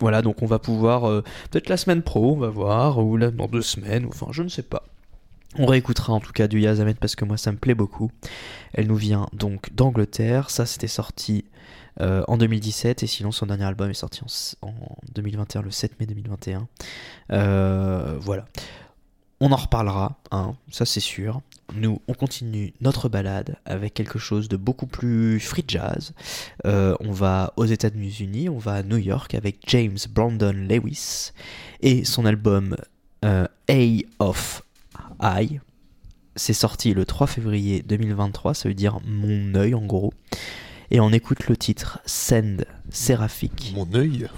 Voilà, 0.00 0.20
donc 0.20 0.42
on 0.42 0.46
va 0.46 0.58
pouvoir, 0.58 1.08
euh, 1.08 1.22
peut-être 1.50 1.68
la 1.68 1.76
semaine 1.76 2.02
pro, 2.02 2.32
on 2.32 2.36
va 2.36 2.48
voir, 2.48 2.98
ou 2.98 3.16
là, 3.16 3.30
dans 3.30 3.46
deux 3.46 3.62
semaines, 3.62 4.06
enfin 4.08 4.26
je 4.32 4.42
ne 4.42 4.48
sais 4.48 4.62
pas. 4.62 4.82
On 5.58 5.66
réécoutera 5.66 6.12
en 6.12 6.20
tout 6.20 6.32
cas 6.32 6.48
du 6.48 6.60
Yazamet 6.60 6.94
parce 6.94 7.14
que 7.14 7.24
moi 7.24 7.36
ça 7.36 7.52
me 7.52 7.58
plaît 7.58 7.74
beaucoup. 7.74 8.10
Elle 8.72 8.86
nous 8.86 8.96
vient 8.96 9.28
donc 9.32 9.72
d'Angleterre, 9.74 10.50
ça 10.50 10.64
c'était 10.64 10.88
sorti 10.88 11.44
euh, 12.00 12.24
en 12.26 12.38
2017 12.38 13.02
et 13.02 13.06
sinon 13.06 13.32
son 13.32 13.46
dernier 13.46 13.64
album 13.64 13.90
est 13.90 13.94
sorti 13.94 14.22
en 14.62 14.72
2021, 15.14 15.62
le 15.62 15.70
7 15.70 16.00
mai 16.00 16.06
2021. 16.06 16.66
Euh, 17.32 18.16
voilà. 18.18 18.46
On 19.40 19.52
en 19.52 19.56
reparlera, 19.56 20.18
hein, 20.30 20.54
ça 20.70 20.86
c'est 20.86 21.00
sûr. 21.00 21.42
Nous, 21.74 22.00
on 22.08 22.14
continue 22.14 22.72
notre 22.80 23.08
balade 23.08 23.56
avec 23.64 23.94
quelque 23.94 24.18
chose 24.18 24.48
de 24.48 24.56
beaucoup 24.56 24.86
plus 24.86 25.40
free 25.40 25.64
jazz. 25.66 26.12
Euh, 26.66 26.94
on 27.00 27.12
va 27.12 27.52
aux 27.56 27.64
États-Unis, 27.64 28.48
on 28.48 28.58
va 28.58 28.74
à 28.74 28.82
New 28.82 28.98
York 28.98 29.34
avec 29.34 29.58
James 29.68 29.98
Brandon 30.10 30.52
Lewis 30.52 31.32
et 31.80 32.04
son 32.04 32.26
album 32.26 32.76
euh, 33.24 33.46
A 33.68 34.02
of 34.18 34.62
I. 35.20 35.60
C'est 36.36 36.54
sorti 36.54 36.94
le 36.94 37.04
3 37.04 37.26
février 37.26 37.82
2023, 37.82 38.54
ça 38.54 38.68
veut 38.68 38.74
dire 38.74 38.98
mon 39.04 39.54
œil 39.54 39.74
en 39.74 39.84
gros. 39.84 40.12
Et 40.90 41.00
on 41.00 41.10
écoute 41.10 41.48
le 41.48 41.56
titre 41.56 42.00
Send 42.04 42.66
Séraphique. 42.90 43.72
Mon 43.74 43.88
œil? 43.94 44.28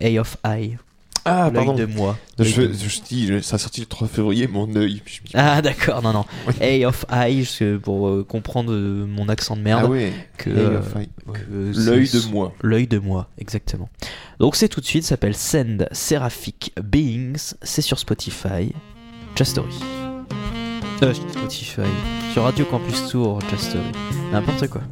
A 0.00 0.20
of 0.20 0.36
I. 0.44 0.76
Ah, 1.24 1.50
l'œil 1.52 1.64
pardon. 1.66 1.74
de 1.74 1.86
moi. 1.86 2.18
Je, 2.38 2.62
dis, 3.06 3.42
ça 3.42 3.56
a 3.56 3.58
sorti 3.58 3.80
le 3.80 3.86
3 3.86 4.08
février, 4.08 4.46
mon 4.46 4.74
œil. 4.74 5.02
Ah 5.34 5.60
d'accord, 5.60 6.02
non 6.02 6.12
non. 6.12 6.24
A 6.60 6.86
of 6.86 7.04
que 7.06 7.76
pour 7.76 8.08
euh, 8.08 8.24
comprendre 8.26 8.72
euh, 8.72 9.06
mon 9.06 9.28
accent 9.28 9.56
de 9.56 9.62
merde. 9.62 9.82
ah 9.84 9.88
ouais, 9.88 10.12
que, 10.38 10.50
Eye 10.50 10.56
euh, 10.56 10.80
Eye, 10.96 11.08
que 11.32 11.90
L'œil 11.90 12.08
de 12.08 12.30
moi. 12.30 12.54
L'œil 12.62 12.86
de 12.86 12.98
moi, 12.98 13.28
exactement. 13.38 13.88
Donc 14.38 14.56
c'est 14.56 14.68
tout 14.68 14.80
de 14.80 14.86
suite, 14.86 15.04
ça 15.04 15.10
s'appelle 15.10 15.36
Send 15.36 15.88
Seraphic 15.92 16.72
Beings, 16.82 17.54
c'est 17.62 17.82
sur 17.82 17.98
Spotify, 17.98 18.72
Just 19.36 19.52
Story. 19.52 19.74
Euh, 21.02 21.14
Spotify, 21.14 21.82
sur 22.32 22.44
Radio 22.44 22.64
Campus 22.64 23.08
Tour, 23.08 23.40
Just 23.50 23.70
Story, 23.70 23.84
n'importe 24.32 24.68
quoi. 24.68 24.82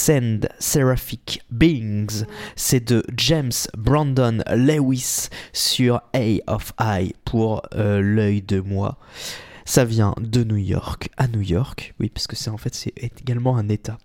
Send 0.00 0.48
Seraphic 0.58 1.42
Beings. 1.50 2.24
C'est 2.56 2.88
de 2.88 3.04
James 3.18 3.52
Brandon 3.76 4.38
Lewis 4.50 5.28
sur 5.52 6.00
A 6.14 6.38
of 6.46 6.72
I 6.80 7.14
pour 7.26 7.60
euh, 7.74 8.00
l'œil 8.00 8.40
de 8.40 8.60
moi. 8.60 8.96
Ça 9.66 9.84
vient 9.84 10.14
de 10.18 10.42
New 10.42 10.56
York 10.56 11.10
à 11.18 11.28
New 11.28 11.42
York, 11.42 11.94
oui, 12.00 12.08
parce 12.08 12.26
que 12.26 12.34
c'est 12.34 12.48
en 12.48 12.56
fait 12.56 12.90
également 13.20 13.58
un 13.58 13.68
État 13.68 13.98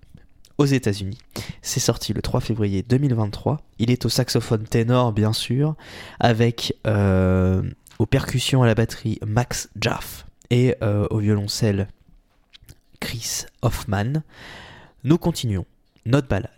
aux 0.58 0.66
États-Unis. 0.66 1.18
C'est 1.62 1.80
sorti 1.80 2.12
le 2.12 2.22
3 2.22 2.42
février 2.42 2.84
2023. 2.84 3.62
Il 3.80 3.90
est 3.90 4.04
au 4.04 4.10
saxophone 4.10 4.66
ténor, 4.66 5.14
bien 5.14 5.32
sûr, 5.32 5.76
avec 6.20 6.76
euh, 6.88 7.64
aux 8.00 8.06
percussions 8.06 8.64
à 8.64 8.68
la 8.68 8.76
batterie 8.76 9.18
Max 9.26 9.70
Jaff 9.80 10.28
et 10.50 10.76
euh, 10.82 11.08
au 11.10 11.20
violoncelle 11.20 11.88
Chris 13.00 13.46
Hoffman. 13.62 14.24
Nous 15.06 15.18
continuons 15.18 15.66
notre 16.06 16.28
balade 16.28 16.50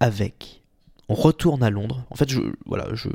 avec. 0.00 0.62
On 1.08 1.14
retourne 1.14 1.62
à 1.64 1.70
Londres. 1.70 2.04
En 2.10 2.14
fait, 2.14 2.28
voilà, 2.66 2.86
je, 2.94 3.08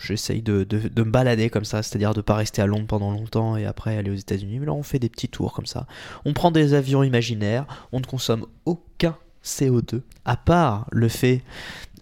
j'essaye 0.00 0.40
de, 0.40 0.64
de, 0.64 0.88
de 0.88 1.02
me 1.02 1.10
balader 1.10 1.50
comme 1.50 1.66
ça, 1.66 1.82
c'est-à-dire 1.82 2.14
de 2.14 2.22
pas 2.22 2.36
rester 2.36 2.62
à 2.62 2.66
Londres 2.66 2.86
pendant 2.86 3.10
longtemps 3.10 3.56
et 3.56 3.66
après 3.66 3.98
aller 3.98 4.10
aux 4.10 4.14
États-Unis. 4.14 4.60
Mais 4.60 4.66
là, 4.66 4.72
on 4.72 4.82
fait 4.82 4.98
des 4.98 5.10
petits 5.10 5.28
tours 5.28 5.52
comme 5.52 5.66
ça. 5.66 5.86
On 6.24 6.32
prend 6.32 6.50
des 6.50 6.72
avions 6.72 7.02
imaginaires. 7.02 7.66
On 7.92 8.00
ne 8.00 8.06
consomme 8.06 8.46
aucun 8.64 9.16
CO2, 9.44 10.00
à 10.24 10.38
part 10.38 10.86
le 10.90 11.08
fait 11.08 11.42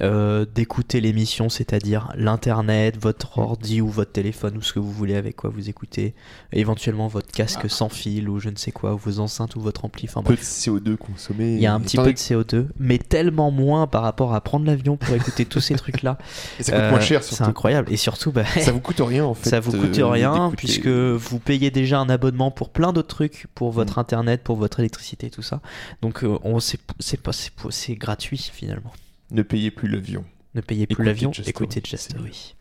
euh, 0.02 0.44
d'écouter 0.54 1.00
l'émission, 1.00 1.48
c'est-à-dire 1.48 2.12
l'internet, 2.16 2.96
votre 3.00 3.38
ordi 3.38 3.80
ou 3.80 3.88
votre 3.88 4.12
téléphone 4.12 4.56
ou 4.56 4.62
ce 4.62 4.72
que 4.72 4.78
vous 4.80 4.90
voulez 4.90 5.14
avec 5.14 5.36
quoi 5.36 5.50
vous 5.50 5.68
écoutez, 5.68 6.14
éventuellement 6.52 7.06
votre 7.08 7.30
casque 7.30 7.70
sans 7.70 7.88
fil 7.88 8.28
ou 8.28 8.40
je 8.40 8.48
ne 8.48 8.56
sais 8.56 8.72
quoi, 8.72 8.94
ou 8.94 8.98
vos 8.98 9.20
enceintes 9.20 9.54
ou 9.56 9.60
votre 9.60 9.84
ampli, 9.84 10.06
enfin 10.08 10.22
Peu 10.22 10.34
bref. 10.34 10.40
de 10.40 10.44
CO2 10.44 10.96
consommé. 10.96 11.54
Il 11.54 11.60
y 11.60 11.66
a 11.66 11.74
un 11.74 11.80
petit 11.80 11.96
peu 11.96 12.02
de 12.02 12.08
donné 12.08 12.16
CO2, 12.16 12.66
mais 12.78 12.98
tellement 12.98 13.50
moins 13.50 13.86
par 13.86 14.02
rapport 14.02 14.34
à 14.34 14.40
prendre 14.40 14.66
l'avion 14.66 14.96
pour 14.96 15.14
écouter 15.14 15.44
tous 15.44 15.60
ces 15.60 15.74
trucs-là. 15.74 16.18
Et 16.58 16.62
ça 16.64 16.72
coûte 16.72 16.90
moins 16.90 16.98
Euh, 16.98 17.00
cher 17.00 17.22
C'est 17.22 17.34
surtout. 17.36 17.50
incroyable. 17.50 17.92
Et 17.92 17.96
surtout, 17.96 18.32
bah, 18.32 18.44
Ça 18.44 18.72
vous 18.72 18.80
coûte 18.80 19.00
rien 19.00 19.24
en 19.24 19.34
fait. 19.34 19.48
ça 19.50 19.60
vous 19.60 19.72
coûte 19.72 19.98
euh, 19.98 20.06
rien 20.06 20.32
d'écouter. 20.32 20.56
puisque 20.56 20.86
vous 20.88 21.38
payez 21.38 21.70
déjà 21.70 22.00
un 22.00 22.08
abonnement 22.08 22.50
pour 22.50 22.70
plein 22.70 22.92
d'autres 22.92 23.08
trucs, 23.14 23.46
pour 23.54 23.70
votre 23.70 23.98
Mm. 23.98 24.00
internet, 24.00 24.42
pour 24.42 24.56
votre 24.56 24.80
électricité, 24.80 25.30
tout 25.30 25.42
ça. 25.42 25.60
Donc 26.02 26.24
on 26.44 26.58
c'est 26.60 26.80
c'est 26.98 27.20
pas 27.20 27.32
c'est 27.32 27.50
c'est 27.70 27.94
gratuit 27.94 28.50
finalement. 28.52 28.92
Ne 29.32 29.42
payez 29.42 29.70
plus 29.70 29.88
l'avion. 29.88 30.24
Ne 30.54 30.60
payez 30.60 30.86
plus 30.86 31.02
l'avion, 31.02 31.30
écoutez 31.46 31.80
Story, 31.80 31.90
Just 31.90 32.10
c'est 32.10 32.12
Story. 32.12 32.54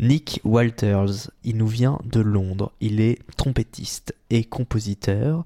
Nick 0.00 0.40
Walters, 0.42 1.30
il 1.44 1.56
nous 1.56 1.68
vient 1.68 2.00
de 2.04 2.18
Londres. 2.18 2.72
Il 2.80 3.00
est 3.00 3.18
trompettiste 3.36 4.14
et 4.30 4.42
compositeur. 4.42 5.44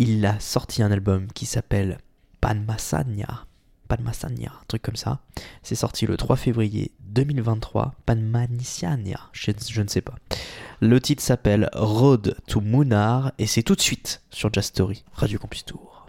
Il 0.00 0.26
a 0.26 0.40
sorti 0.40 0.82
un 0.82 0.90
album 0.90 1.28
qui 1.32 1.46
s'appelle 1.46 1.98
Panmasanya. 2.40 3.46
Panmasanya, 3.86 4.50
un 4.50 4.64
truc 4.66 4.82
comme 4.82 4.96
ça. 4.96 5.20
C'est 5.62 5.76
sorti 5.76 6.06
le 6.06 6.16
3 6.16 6.34
février 6.34 6.90
2023. 7.06 7.94
Panmanisiania, 8.06 9.20
je, 9.32 9.52
je 9.68 9.82
ne 9.82 9.88
sais 9.88 10.00
pas. 10.00 10.16
Le 10.80 11.00
titre 11.00 11.22
s'appelle 11.22 11.70
Road 11.74 12.36
to 12.48 12.60
Munar 12.60 13.32
et 13.38 13.46
c'est 13.46 13.62
tout 13.62 13.76
de 13.76 13.80
suite 13.80 14.22
sur 14.30 14.52
Just 14.52 14.70
Story, 14.70 15.04
Radio 15.12 15.38
Campus 15.38 15.64
Tour. 15.64 16.03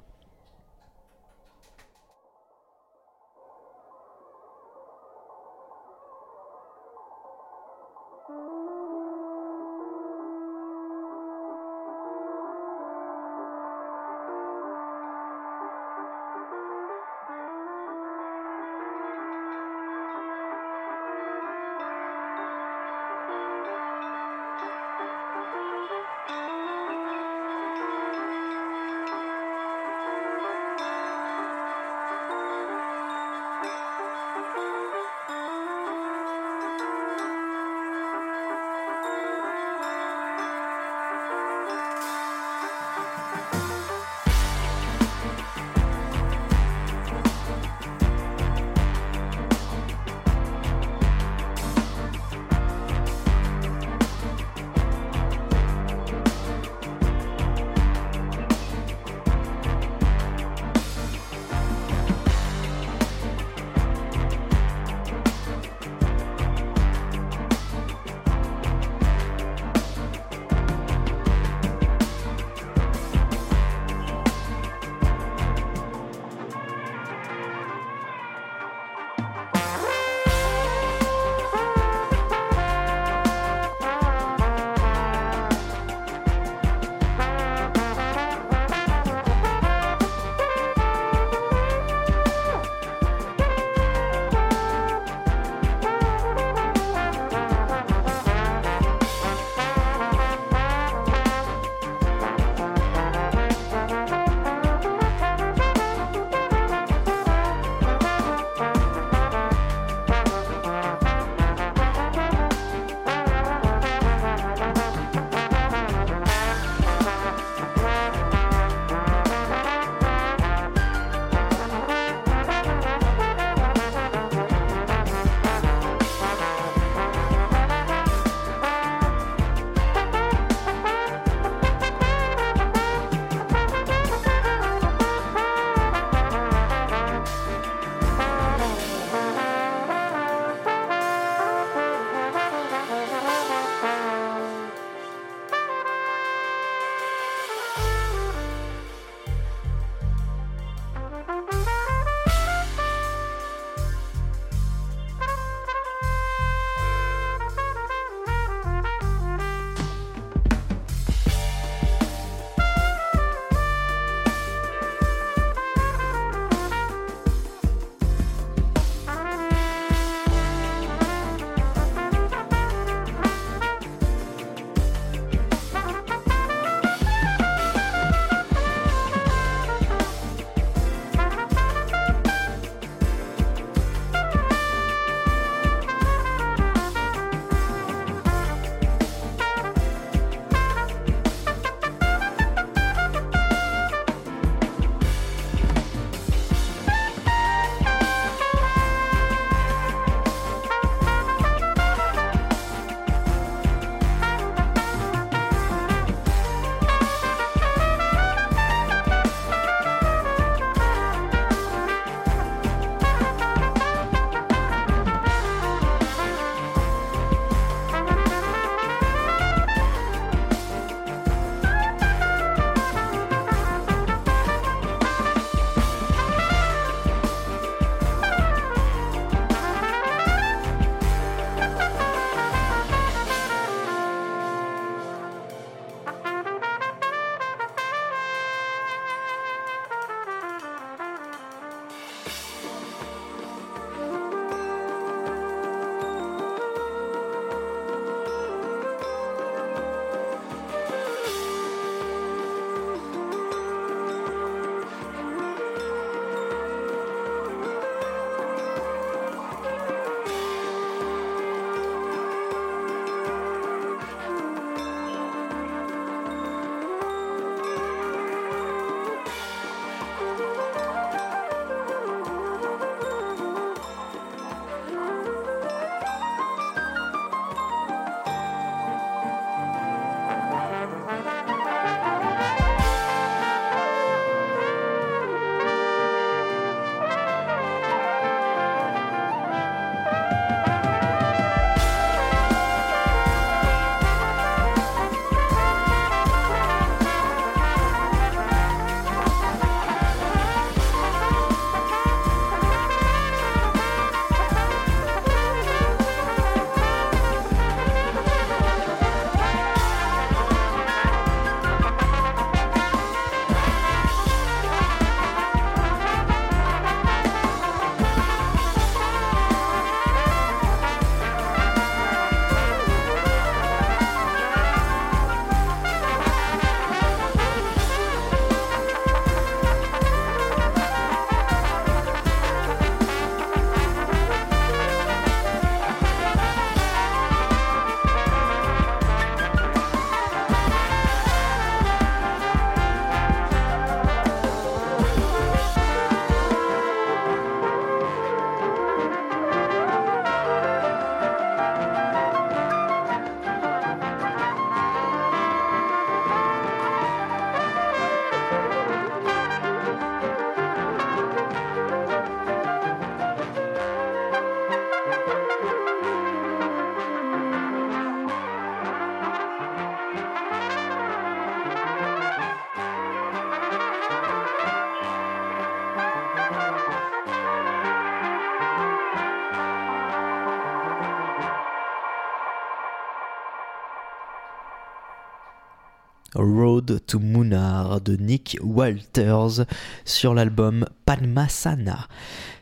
Road 386.46 387.02
to 387.08 387.20
Munar 387.20 388.00
de 388.02 388.16
Nick 388.16 388.58
Walters 388.62 389.66
sur 390.06 390.34
l'album 390.34 390.86
Padmasana. 391.06 392.08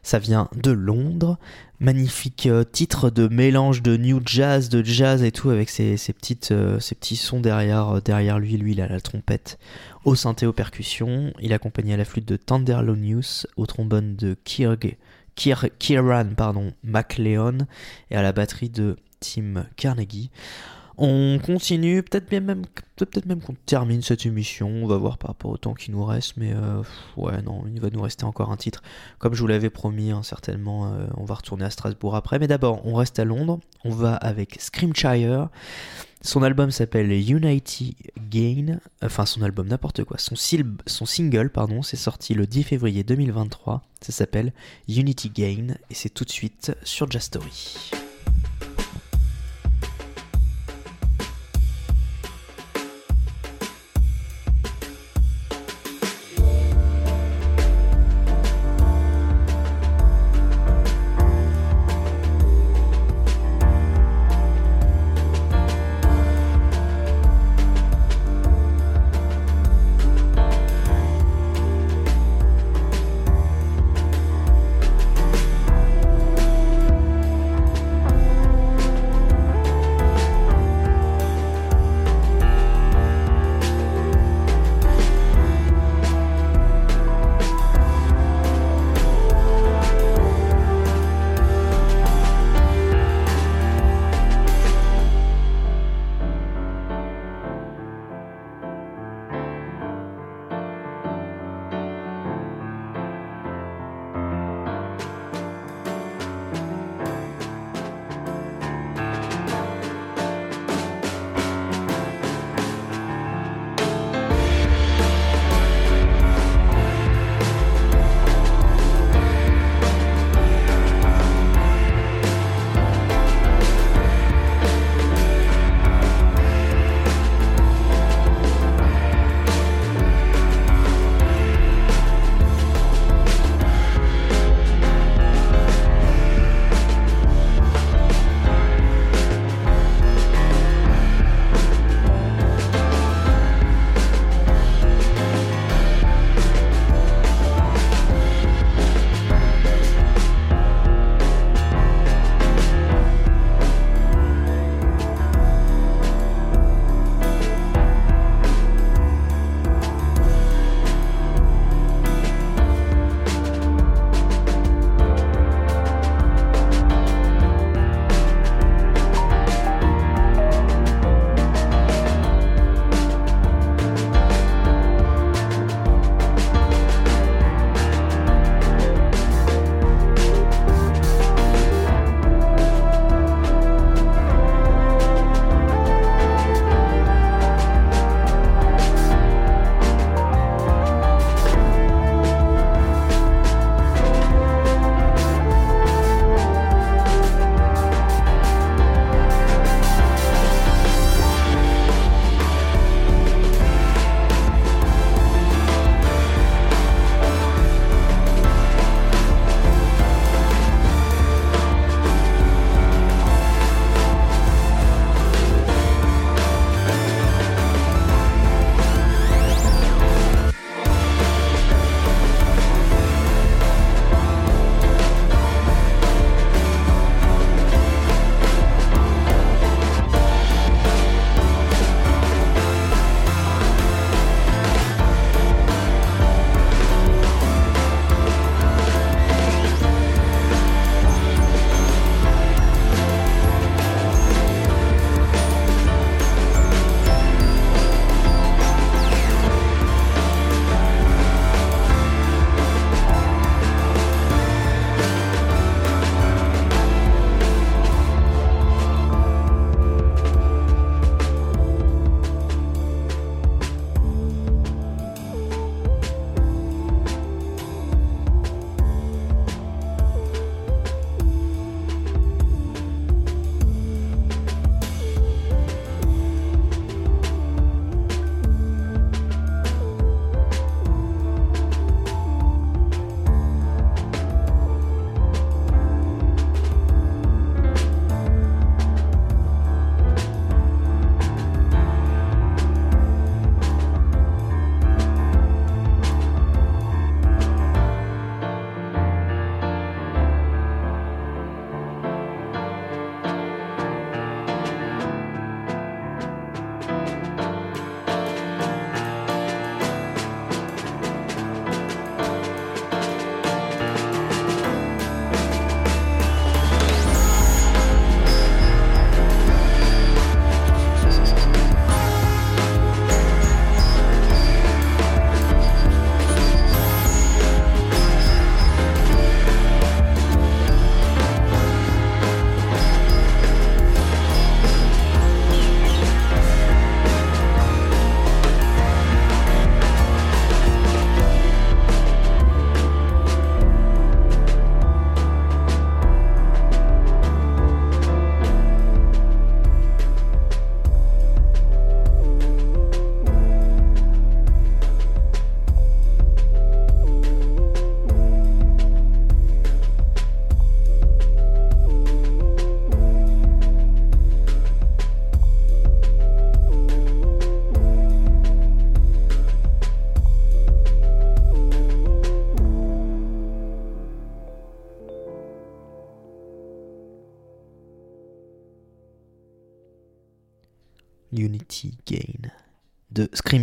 Ça 0.02 0.20
vient 0.20 0.50
de 0.56 0.72
Londres. 0.72 1.38
Magnifique 1.80 2.46
euh, 2.46 2.64
titre 2.64 3.10
de 3.10 3.28
mélange 3.28 3.82
de 3.82 3.98
new 3.98 4.22
jazz, 4.26 4.70
de 4.70 4.82
jazz 4.84 5.22
et 5.22 5.32
tout 5.32 5.50
avec 5.50 5.70
ses, 5.70 5.98
ses 5.98 6.16
euh, 6.52 6.78
petits 6.78 7.16
sons 7.18 7.42
derrière, 7.42 7.98
euh, 7.98 8.00
derrière 8.00 8.40
lui. 8.40 8.56
Lui, 8.58 8.72
il 8.72 8.82
a 8.82 8.88
la 8.88 9.02
trompette 9.02 9.60
au 10.06 10.16
synthé 10.16 10.46
aux 10.46 10.54
percussions. 10.54 11.34
Il 11.42 11.52
accompagne 11.52 11.94
à 11.94 11.98
la 11.98 12.06
flûte 12.06 12.28
de 12.28 12.38
Tenderlonius, 12.38 13.48
au 13.58 13.66
trombone 13.66 14.16
de 14.16 14.38
Kirg, 14.46 14.98
Kir, 15.36 15.68
Kieran 15.78 16.30
pardon, 16.38 16.72
McLeon 16.84 17.60
et 18.12 18.16
à 18.16 18.22
la 18.22 18.32
batterie 18.32 18.70
de 18.70 18.96
Tim 19.20 19.66
Carnegie. 19.76 20.30
On 20.98 21.40
continue, 21.44 22.04
peut-être 22.04 22.32
même, 22.32 22.64
peut-être 22.96 23.26
même 23.26 23.42
qu'on 23.42 23.56
termine 23.66 24.02
cette 24.02 24.26
émission. 24.26 24.68
On 24.68 24.88
va 24.88 24.98
voir 24.98 25.18
par 25.18 25.30
rapport 25.30 25.52
au 25.52 25.58
temps 25.58 25.74
qui 25.74 25.92
nous 25.92 26.04
reste, 26.04 26.38
mais 26.38 26.54
euh, 26.54 26.84
ouais, 27.18 27.42
non, 27.42 27.64
il 27.74 27.82
va 27.82 27.90
nous 27.90 28.02
rester 28.02 28.26
encore 28.26 28.52
un 28.52 28.58
titre. 28.58 28.84
Comme 29.18 29.34
je 29.34 29.42
vous 29.42 29.48
l'avais 29.48 29.70
promis, 29.70 30.12
hein, 30.12 30.22
certainement, 30.24 30.94
euh, 30.94 31.08
on 31.18 31.26
va 31.26 31.36
retourner 31.36 31.66
à 31.66 31.70
Strasbourg 31.70 32.16
après. 32.16 32.38
Mais 32.38 32.48
d'abord, 32.48 32.86
on 32.86 32.94
reste 32.94 33.18
à 33.18 33.26
Londres. 33.26 33.60
On 33.84 33.90
va 33.90 34.16
avec 34.16 34.58
Screamshire. 34.60 35.50
Son 36.22 36.42
album 36.42 36.72
s'appelle 36.72 37.12
Unity 37.12 37.98
Gain. 38.30 38.80
Enfin, 39.02 39.26
son 39.26 39.42
album, 39.42 39.68
n'importe 39.68 40.06
quoi. 40.06 40.18
Son, 40.20 40.36
son 40.36 41.06
single, 41.06 41.50
pardon, 41.50 41.82
c'est 41.82 41.98
sorti 41.98 42.34
le 42.34 42.48
10 42.48 42.64
février 42.64 43.04
2023. 43.04 43.82
Ça 44.00 44.12
s'appelle 44.14 44.54
Unity 44.88 45.30
Gain. 45.30 45.76
Et 45.90 45.94
c'est 45.94 46.10
tout 46.10 46.24
de 46.24 46.32
suite 46.32 46.72
sur 46.84 47.12
Jazz 47.12 47.30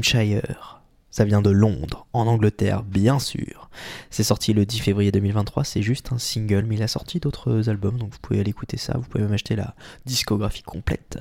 Screamshire. 0.02 0.80
Ça 1.12 1.24
vient 1.24 1.42
de 1.42 1.50
Londres, 1.50 2.06
en 2.12 2.28
Angleterre, 2.28 2.84
bien 2.84 3.18
sûr. 3.18 3.68
C'est 4.10 4.22
sorti 4.22 4.52
le 4.52 4.64
10 4.64 4.78
février 4.78 5.10
2023, 5.10 5.64
c'est 5.64 5.82
juste 5.82 6.12
un 6.12 6.18
single, 6.18 6.66
mais 6.68 6.76
il 6.76 6.82
a 6.84 6.88
sorti 6.88 7.18
d'autres 7.18 7.68
albums, 7.68 7.98
donc 7.98 8.12
vous 8.12 8.18
pouvez 8.22 8.38
aller 8.38 8.50
écouter 8.50 8.76
ça, 8.76 8.96
vous 8.96 9.08
pouvez 9.08 9.24
même 9.24 9.32
acheter 9.32 9.56
la 9.56 9.74
discographie 10.06 10.62
complète. 10.62 11.18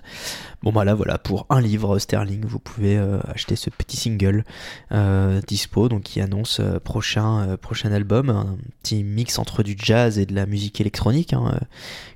Bon 0.62 0.72
bah 0.72 0.86
là 0.86 0.94
voilà, 0.94 1.18
pour 1.18 1.48
un 1.50 1.60
livre 1.60 1.98
sterling, 1.98 2.46
vous 2.46 2.60
pouvez 2.60 3.00
euh, 3.00 3.20
acheter 3.24 3.56
ce 3.56 3.72
petit 3.72 3.98
single 3.98 4.44
euh, 4.92 5.42
dispo, 5.48 5.90
donc 5.90 6.04
qui 6.04 6.22
annonce 6.22 6.60
euh, 6.60 6.80
prochain, 6.80 7.58
prochain 7.60 7.92
album, 7.92 8.30
un 8.30 8.58
petit 8.84 9.04
mix 9.04 9.40
entre 9.40 9.64
du 9.64 9.76
jazz 9.76 10.20
et 10.20 10.28
de 10.28 10.36
la 10.36 10.46
musique 10.46 10.80
électronique, 10.80 11.34
hein, 11.34 11.60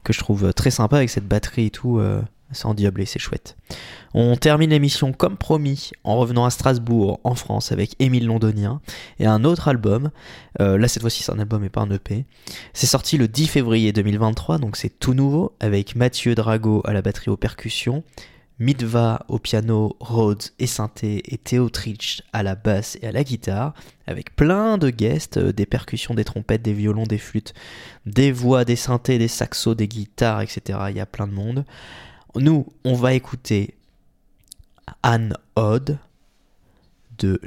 que 0.04 0.14
je 0.14 0.20
trouve 0.20 0.54
très 0.54 0.70
sympa 0.70 0.98
avec 0.98 1.10
cette 1.10 1.28
batterie 1.28 1.66
et 1.66 1.72
tout, 1.72 2.00
c'est 2.54 2.66
endiablé, 2.66 3.06
c'est 3.06 3.20
chouette. 3.20 3.58
On 4.14 4.36
termine 4.36 4.70
l'émission 4.70 5.12
comme 5.12 5.38
promis 5.38 5.92
en 6.04 6.18
revenant 6.18 6.46
à 6.46 6.50
Strasbourg, 6.50 7.20
en 7.24 7.36
France, 7.36 7.72
avec 7.72 7.96
Émile 8.00 8.28
Londonien 8.28 8.82
et 9.20 9.26
un 9.26 9.44
autre 9.44 9.68
album. 9.68 10.12
Euh, 10.62 10.78
là, 10.78 10.88
cette 10.88 11.02
fois-ci, 11.02 11.24
c'est 11.24 11.32
un 11.32 11.40
album 11.40 11.64
et 11.64 11.70
pas 11.70 11.82
un 11.82 11.90
EP. 11.90 12.26
C'est 12.74 12.86
sorti 12.86 13.18
le 13.18 13.28
10 13.28 13.48
février 13.48 13.92
2023, 13.92 14.60
donc 14.60 14.78
c'est 14.78 15.00
tout 15.00 15.14
nouveau, 15.14 15.56
avec 15.60 15.96
Mathieu 15.96 16.36
Drago 16.36 16.82
à 16.86 16.94
la 16.94 17.02
batterie 17.02 17.32
aux 17.32 17.38
percussions, 17.38 18.04
Midva 18.60 19.26
au 19.30 19.40
piano, 19.40 19.98
Rhodes 20.00 20.44
et 20.60 20.68
synthé, 20.68 21.24
et 21.26 21.38
Théo 21.38 21.70
Trich 21.70 22.22
à 22.34 22.44
la 22.44 22.56
basse 22.56 22.98
et 23.02 23.08
à 23.08 23.12
la 23.12 23.24
guitare, 23.24 23.74
avec 24.06 24.36
plein 24.36 24.78
de 24.78 24.90
guests, 24.90 25.38
euh, 25.38 25.52
des 25.52 25.66
percussions, 25.66 26.14
des 26.14 26.24
trompettes, 26.24 26.62
des 26.62 26.74
violons, 26.74 27.04
des 27.04 27.18
flûtes, 27.18 27.54
des 28.06 28.32
voix, 28.32 28.64
des 28.64 28.76
synthés, 28.76 29.18
des 29.18 29.28
saxos, 29.28 29.76
des 29.76 29.88
guitares, 29.88 30.42
etc. 30.42 30.80
Il 30.90 30.98
y 30.98 31.00
a 31.00 31.06
plein 31.06 31.28
de 31.28 31.34
monde. 31.34 31.66
Nous, 32.36 32.66
on 32.84 32.96
va 32.96 33.14
écouter 33.14 33.76
Anne 35.04 35.36
Odd 35.56 36.00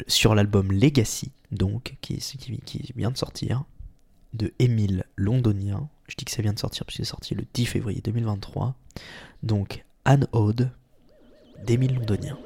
sur 0.07 0.35
l'album 0.35 0.73
Legacy, 0.73 1.31
donc, 1.51 1.97
qui 2.01 2.19
vient 2.95 3.11
de 3.11 3.17
sortir, 3.17 3.65
de 4.33 4.53
Émile 4.59 5.05
Londonien. 5.17 5.89
Je 6.09 6.15
dis 6.17 6.25
que 6.25 6.31
ça 6.31 6.41
vient 6.41 6.53
de 6.53 6.59
sortir 6.59 6.85
parce 6.85 6.97
que 6.97 7.05
c'est 7.05 7.11
sorti 7.11 7.35
le 7.35 7.45
10 7.53 7.67
février 7.67 8.01
2023. 8.03 8.75
Donc, 9.43 9.85
Anne 10.05 10.27
Odd 10.33 10.71
d'Émile 11.65 11.97
Londonien. 11.97 12.39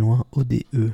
Loin 0.00 0.24
O-D-E. 0.32 0.90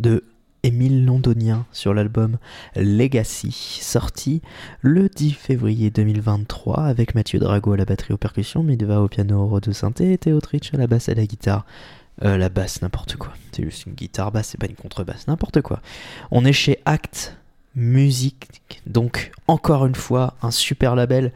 De 0.00 0.24
Émile 0.64 1.04
Londonien 1.04 1.66
sur 1.72 1.92
l'album 1.92 2.38
Legacy, 2.76 3.50
sorti 3.82 4.42
le 4.80 5.08
10 5.08 5.32
février 5.32 5.90
2023 5.90 6.84
avec 6.84 7.14
Mathieu 7.16 7.40
Drago 7.40 7.72
à 7.72 7.76
la 7.76 7.84
batterie 7.84 8.14
aux 8.14 8.18
percussions, 8.18 8.62
Midva 8.62 9.00
au 9.00 9.08
piano, 9.08 9.46
Rode 9.46 9.68
au 9.68 9.72
synthé 9.72 10.12
et 10.12 10.18
Théo 10.18 10.38
à 10.38 10.76
la 10.76 10.86
basse 10.86 11.08
et 11.08 11.12
à 11.12 11.14
la 11.16 11.26
guitare. 11.26 11.66
Euh, 12.24 12.36
la 12.36 12.48
basse, 12.48 12.82
n'importe 12.82 13.16
quoi. 13.16 13.32
C'est 13.52 13.64
juste 13.64 13.86
une 13.86 13.94
guitare 13.94 14.30
basse, 14.30 14.48
c'est 14.48 14.60
pas 14.60 14.66
une 14.66 14.76
contrebasse, 14.76 15.26
n'importe 15.26 15.62
quoi. 15.62 15.80
On 16.30 16.44
est 16.44 16.52
chez 16.52 16.78
Act 16.84 17.36
Music, 17.74 18.82
donc 18.86 19.32
encore 19.48 19.86
une 19.86 19.94
fois 19.94 20.34
un 20.42 20.50
super 20.50 20.94
label, 20.94 21.32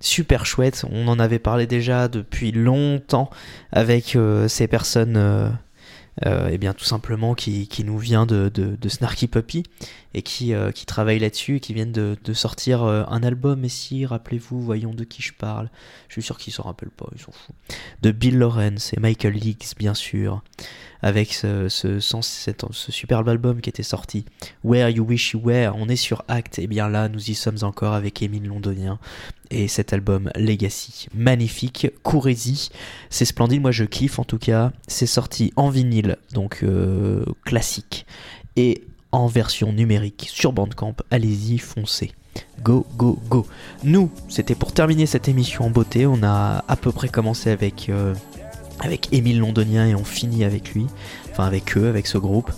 super 0.00 0.46
chouette. 0.46 0.84
On 0.90 1.08
en 1.08 1.18
avait 1.18 1.40
parlé 1.40 1.66
déjà 1.66 2.08
depuis 2.08 2.52
longtemps 2.52 3.28
avec 3.72 4.16
euh, 4.16 4.48
ces 4.48 4.68
personnes, 4.68 5.16
euh, 5.16 5.48
euh, 6.26 6.48
eh 6.50 6.58
bien 6.58 6.74
tout 6.74 6.84
simplement 6.84 7.34
qui, 7.34 7.68
qui 7.68 7.84
nous 7.84 7.98
vient 7.98 8.26
de, 8.26 8.50
de, 8.52 8.76
de 8.76 8.88
Snarky 8.88 9.26
Puppy 9.26 9.64
et 10.14 10.22
qui, 10.22 10.54
euh, 10.54 10.70
qui 10.70 10.86
travaillent 10.86 11.18
là-dessus 11.18 11.60
qui 11.60 11.74
viennent 11.74 11.92
de, 11.92 12.16
sortir 12.32 12.84
euh, 12.84 13.04
un 13.08 13.22
album. 13.22 13.64
Et 13.64 13.68
si, 13.68 14.06
rappelez-vous, 14.06 14.60
voyons 14.60 14.94
de 14.94 15.04
qui 15.04 15.22
je 15.22 15.32
parle. 15.32 15.68
Je 16.08 16.14
suis 16.14 16.22
sûr 16.22 16.38
qu'ils 16.38 16.52
s'en 16.52 16.62
rappellent 16.62 16.90
pas, 16.90 17.06
ils 17.14 17.20
s'en 17.20 17.32
foutent. 17.32 17.56
De 18.02 18.10
Bill 18.12 18.38
Lawrence 18.38 18.92
et 18.94 19.00
Michael 19.00 19.34
Leaks, 19.34 19.74
bien 19.76 19.94
sûr. 19.94 20.42
Avec 21.02 21.34
ce, 21.34 21.68
ce 21.68 22.00
superbe 22.90 23.28
album 23.28 23.60
qui 23.60 23.68
était 23.68 23.82
sorti, 23.82 24.24
Where 24.62 24.88
You 24.88 25.04
Wish 25.04 25.32
You 25.32 25.40
Were, 25.44 25.74
on 25.76 25.88
est 25.90 25.96
sur 25.96 26.24
Act, 26.28 26.58
et 26.58 26.66
bien 26.66 26.88
là 26.88 27.10
nous 27.10 27.30
y 27.30 27.34
sommes 27.34 27.58
encore 27.60 27.92
avec 27.92 28.22
Émile 28.22 28.46
Londonien 28.46 28.98
et 29.50 29.68
cet 29.68 29.92
album 29.92 30.30
Legacy, 30.34 31.08
magnifique, 31.14 31.88
courez-y, 32.02 32.70
c'est 33.10 33.26
splendide, 33.26 33.60
moi 33.60 33.70
je 33.70 33.84
kiffe 33.84 34.18
en 34.18 34.24
tout 34.24 34.38
cas, 34.38 34.72
c'est 34.88 35.06
sorti 35.06 35.52
en 35.56 35.68
vinyle, 35.68 36.16
donc 36.32 36.60
euh, 36.62 37.24
classique, 37.44 38.06
et 38.56 38.82
en 39.14 39.26
version 39.26 39.72
numérique 39.72 40.26
sur 40.30 40.52
Bandcamp, 40.52 40.96
allez-y, 41.10 41.58
foncez. 41.58 42.12
Go, 42.62 42.84
go, 42.96 43.18
go. 43.28 43.46
Nous, 43.84 44.10
c'était 44.28 44.56
pour 44.56 44.72
terminer 44.72 45.06
cette 45.06 45.28
émission 45.28 45.66
en 45.66 45.70
beauté, 45.70 46.06
on 46.06 46.22
a 46.22 46.64
à 46.66 46.76
peu 46.76 46.92
près 46.92 47.08
commencé 47.08 47.50
avec... 47.50 47.88
euh, 47.88 48.14
avec 48.80 49.12
Émile 49.12 49.38
Londonien 49.38 49.86
et 49.86 49.94
on 49.94 50.04
finit 50.04 50.44
avec 50.44 50.74
lui, 50.74 50.86
enfin 51.30 51.44
avec 51.44 51.76
eux, 51.76 51.88
avec 51.88 52.08
ce 52.08 52.18
groupe. 52.18 52.50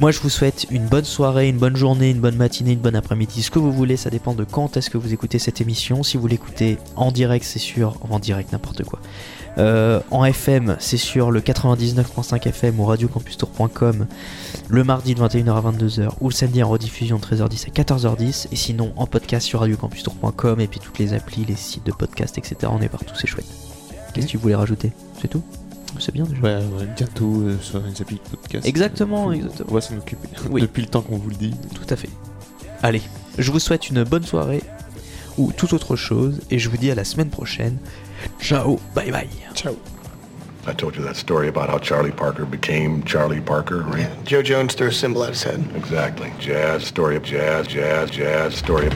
Moi 0.00 0.12
je 0.12 0.20
vous 0.20 0.28
souhaite 0.28 0.66
une 0.70 0.86
bonne 0.86 1.04
soirée, 1.04 1.48
une 1.48 1.58
bonne 1.58 1.74
journée, 1.74 2.10
une 2.10 2.20
bonne 2.20 2.36
matinée, 2.36 2.72
une 2.72 2.78
bonne 2.78 2.94
après-midi, 2.94 3.42
ce 3.42 3.50
que 3.50 3.58
vous 3.58 3.72
voulez, 3.72 3.96
ça 3.96 4.10
dépend 4.10 4.32
de 4.32 4.44
quand 4.44 4.76
est-ce 4.76 4.90
que 4.90 4.98
vous 4.98 5.12
écoutez 5.12 5.40
cette 5.40 5.60
émission. 5.60 6.04
Si 6.04 6.16
vous 6.16 6.28
l'écoutez 6.28 6.78
en 6.94 7.10
direct, 7.10 7.44
c'est 7.44 7.58
sûr, 7.58 7.96
en 8.08 8.20
direct, 8.20 8.52
n'importe 8.52 8.84
quoi. 8.84 9.00
Euh, 9.58 9.98
en 10.12 10.24
FM, 10.24 10.76
c'est 10.78 10.98
sur 10.98 11.32
le 11.32 11.40
99.5 11.40 12.46
FM 12.46 12.78
ou 12.78 12.84
radiocampustour.com 12.84 14.06
le 14.68 14.84
mardi 14.84 15.16
de 15.16 15.20
21h 15.20 15.50
à 15.50 15.72
22h 15.72 16.10
ou 16.20 16.28
le 16.28 16.34
samedi 16.34 16.62
en 16.62 16.68
rediffusion 16.68 17.18
de 17.18 17.24
13h10 17.24 17.66
à 17.66 17.82
14h10 17.82 18.46
et 18.52 18.56
sinon 18.56 18.92
en 18.94 19.08
podcast 19.08 19.48
sur 19.48 19.58
radiocampustour.com 19.60 20.60
et 20.60 20.68
puis 20.68 20.78
toutes 20.78 21.00
les 21.00 21.12
applis, 21.12 21.44
les 21.44 21.56
sites 21.56 21.84
de 21.84 21.92
podcast, 21.92 22.38
etc. 22.38 22.56
On 22.70 22.80
est 22.80 22.88
partout, 22.88 23.14
c'est 23.16 23.26
chouette. 23.26 23.46
Qu'est-ce 24.14 24.26
que 24.26 24.30
tu 24.30 24.36
voulais 24.36 24.54
rajouter? 24.54 24.92
C'est 25.20 25.28
tout? 25.28 25.42
C'est 25.98 26.12
bien 26.12 26.24
déjà. 26.24 26.40
Ouais, 26.42 26.56
ouais, 26.56 26.86
bientôt 26.96 27.42
euh, 27.42 27.56
sur 27.60 27.84
une 27.84 27.94
appli 28.00 28.16
de 28.16 28.36
podcast. 28.36 28.66
Exactement, 28.66 29.32
exactement. 29.32 29.68
On 29.70 29.74
va 29.74 29.80
s'en 29.80 29.96
occuper. 29.96 30.28
Oui. 30.50 30.60
Depuis 30.60 30.82
le 30.82 30.88
temps 30.88 31.02
qu'on 31.02 31.18
vous 31.18 31.30
le 31.30 31.36
dit. 31.36 31.54
Tout 31.74 31.92
à 31.92 31.96
fait. 31.96 32.10
Allez, 32.82 33.02
je 33.36 33.50
vous 33.50 33.58
souhaite 33.58 33.88
une 33.88 34.04
bonne 34.04 34.24
soirée 34.24 34.62
ou 35.36 35.52
toute 35.52 35.72
autre 35.72 35.96
chose 35.96 36.40
et 36.50 36.58
je 36.58 36.68
vous 36.68 36.76
dis 36.76 36.90
à 36.90 36.94
la 36.94 37.04
semaine 37.04 37.30
prochaine. 37.30 37.78
Ciao, 38.40 38.78
bye 38.94 39.10
bye. 39.10 39.28
Ciao. 39.54 39.76
I 40.66 40.74
told 40.74 40.96
you 40.96 41.02
that 41.04 41.16
story 41.16 41.48
about 41.48 41.70
how 41.70 41.78
Charlie 41.78 42.12
Parker 42.12 42.44
became 42.44 43.02
Charlie 43.04 43.40
Parker, 43.40 43.84
right? 43.84 44.10
Joe 44.26 44.42
Jones 44.42 44.74
threw 44.74 44.88
a 44.88 44.92
symbol 44.92 45.24
at 45.24 45.30
his 45.30 45.42
head. 45.42 45.64
Exactly. 45.74 46.30
Jazz, 46.38 46.84
story 46.84 47.16
of 47.16 47.22
jazz, 47.22 47.66
jazz, 47.66 48.10
jazz, 48.10 48.54
story 48.54 48.88
of... 48.88 48.94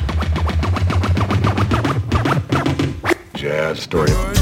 Jazz, 3.35 3.81
story 3.81 4.11
of... 4.11 4.42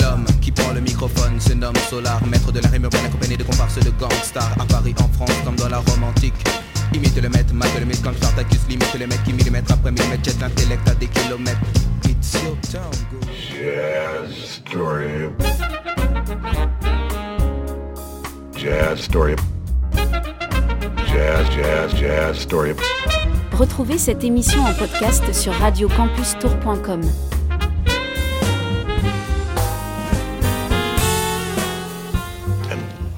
L'homme 0.00 0.24
qui 0.40 0.50
prend 0.50 0.72
le 0.72 0.80
microphone 0.80 1.40
se 1.40 1.52
nomme 1.52 1.76
Solar, 1.88 2.20
maître 2.26 2.50
de 2.50 2.60
la 2.60 2.68
rime 2.68 2.84
urbaine 2.84 3.06
accompagné 3.06 3.36
de 3.36 3.44
comparses 3.44 3.78
de 3.78 3.90
gangsters 3.90 4.56
à 4.58 4.64
Paris, 4.64 4.94
en 4.98 5.08
France, 5.08 5.36
comme 5.44 5.56
dans 5.56 5.68
la 5.68 5.78
Rome 5.78 6.04
antique. 6.04 6.34
Imite 6.92 7.20
le 7.20 7.28
maître, 7.28 7.54
mate 7.54 7.78
le 7.78 7.86
mythe, 7.86 8.02
quand 8.02 8.14
Spartacus 8.14 8.60
limite 8.68 8.94
le 8.98 9.06
mec 9.06 9.22
qui 9.24 9.32
millimètre 9.32 9.72
après 9.72 9.92
millimètre 9.92 10.24
jette 10.24 10.40
l'intellect 10.40 10.88
à 10.88 10.94
des 10.94 11.06
kilomètres. 11.06 11.58
It's 12.08 12.34
your 12.42 12.56
town, 12.72 12.90
go. 13.10 13.18
Jazz, 13.30 14.62
story. 14.64 15.30
Jazz, 18.56 19.00
story. 19.00 19.36
Jazz, 21.06 21.46
jazz, 21.54 21.94
jazz, 21.94 22.38
story. 22.38 22.72
Retrouvez 23.52 23.98
cette 23.98 24.24
émission 24.24 24.64
en 24.64 24.72
podcast 24.72 25.32
sur 25.32 25.52
radiocampustour.com. 25.52 27.02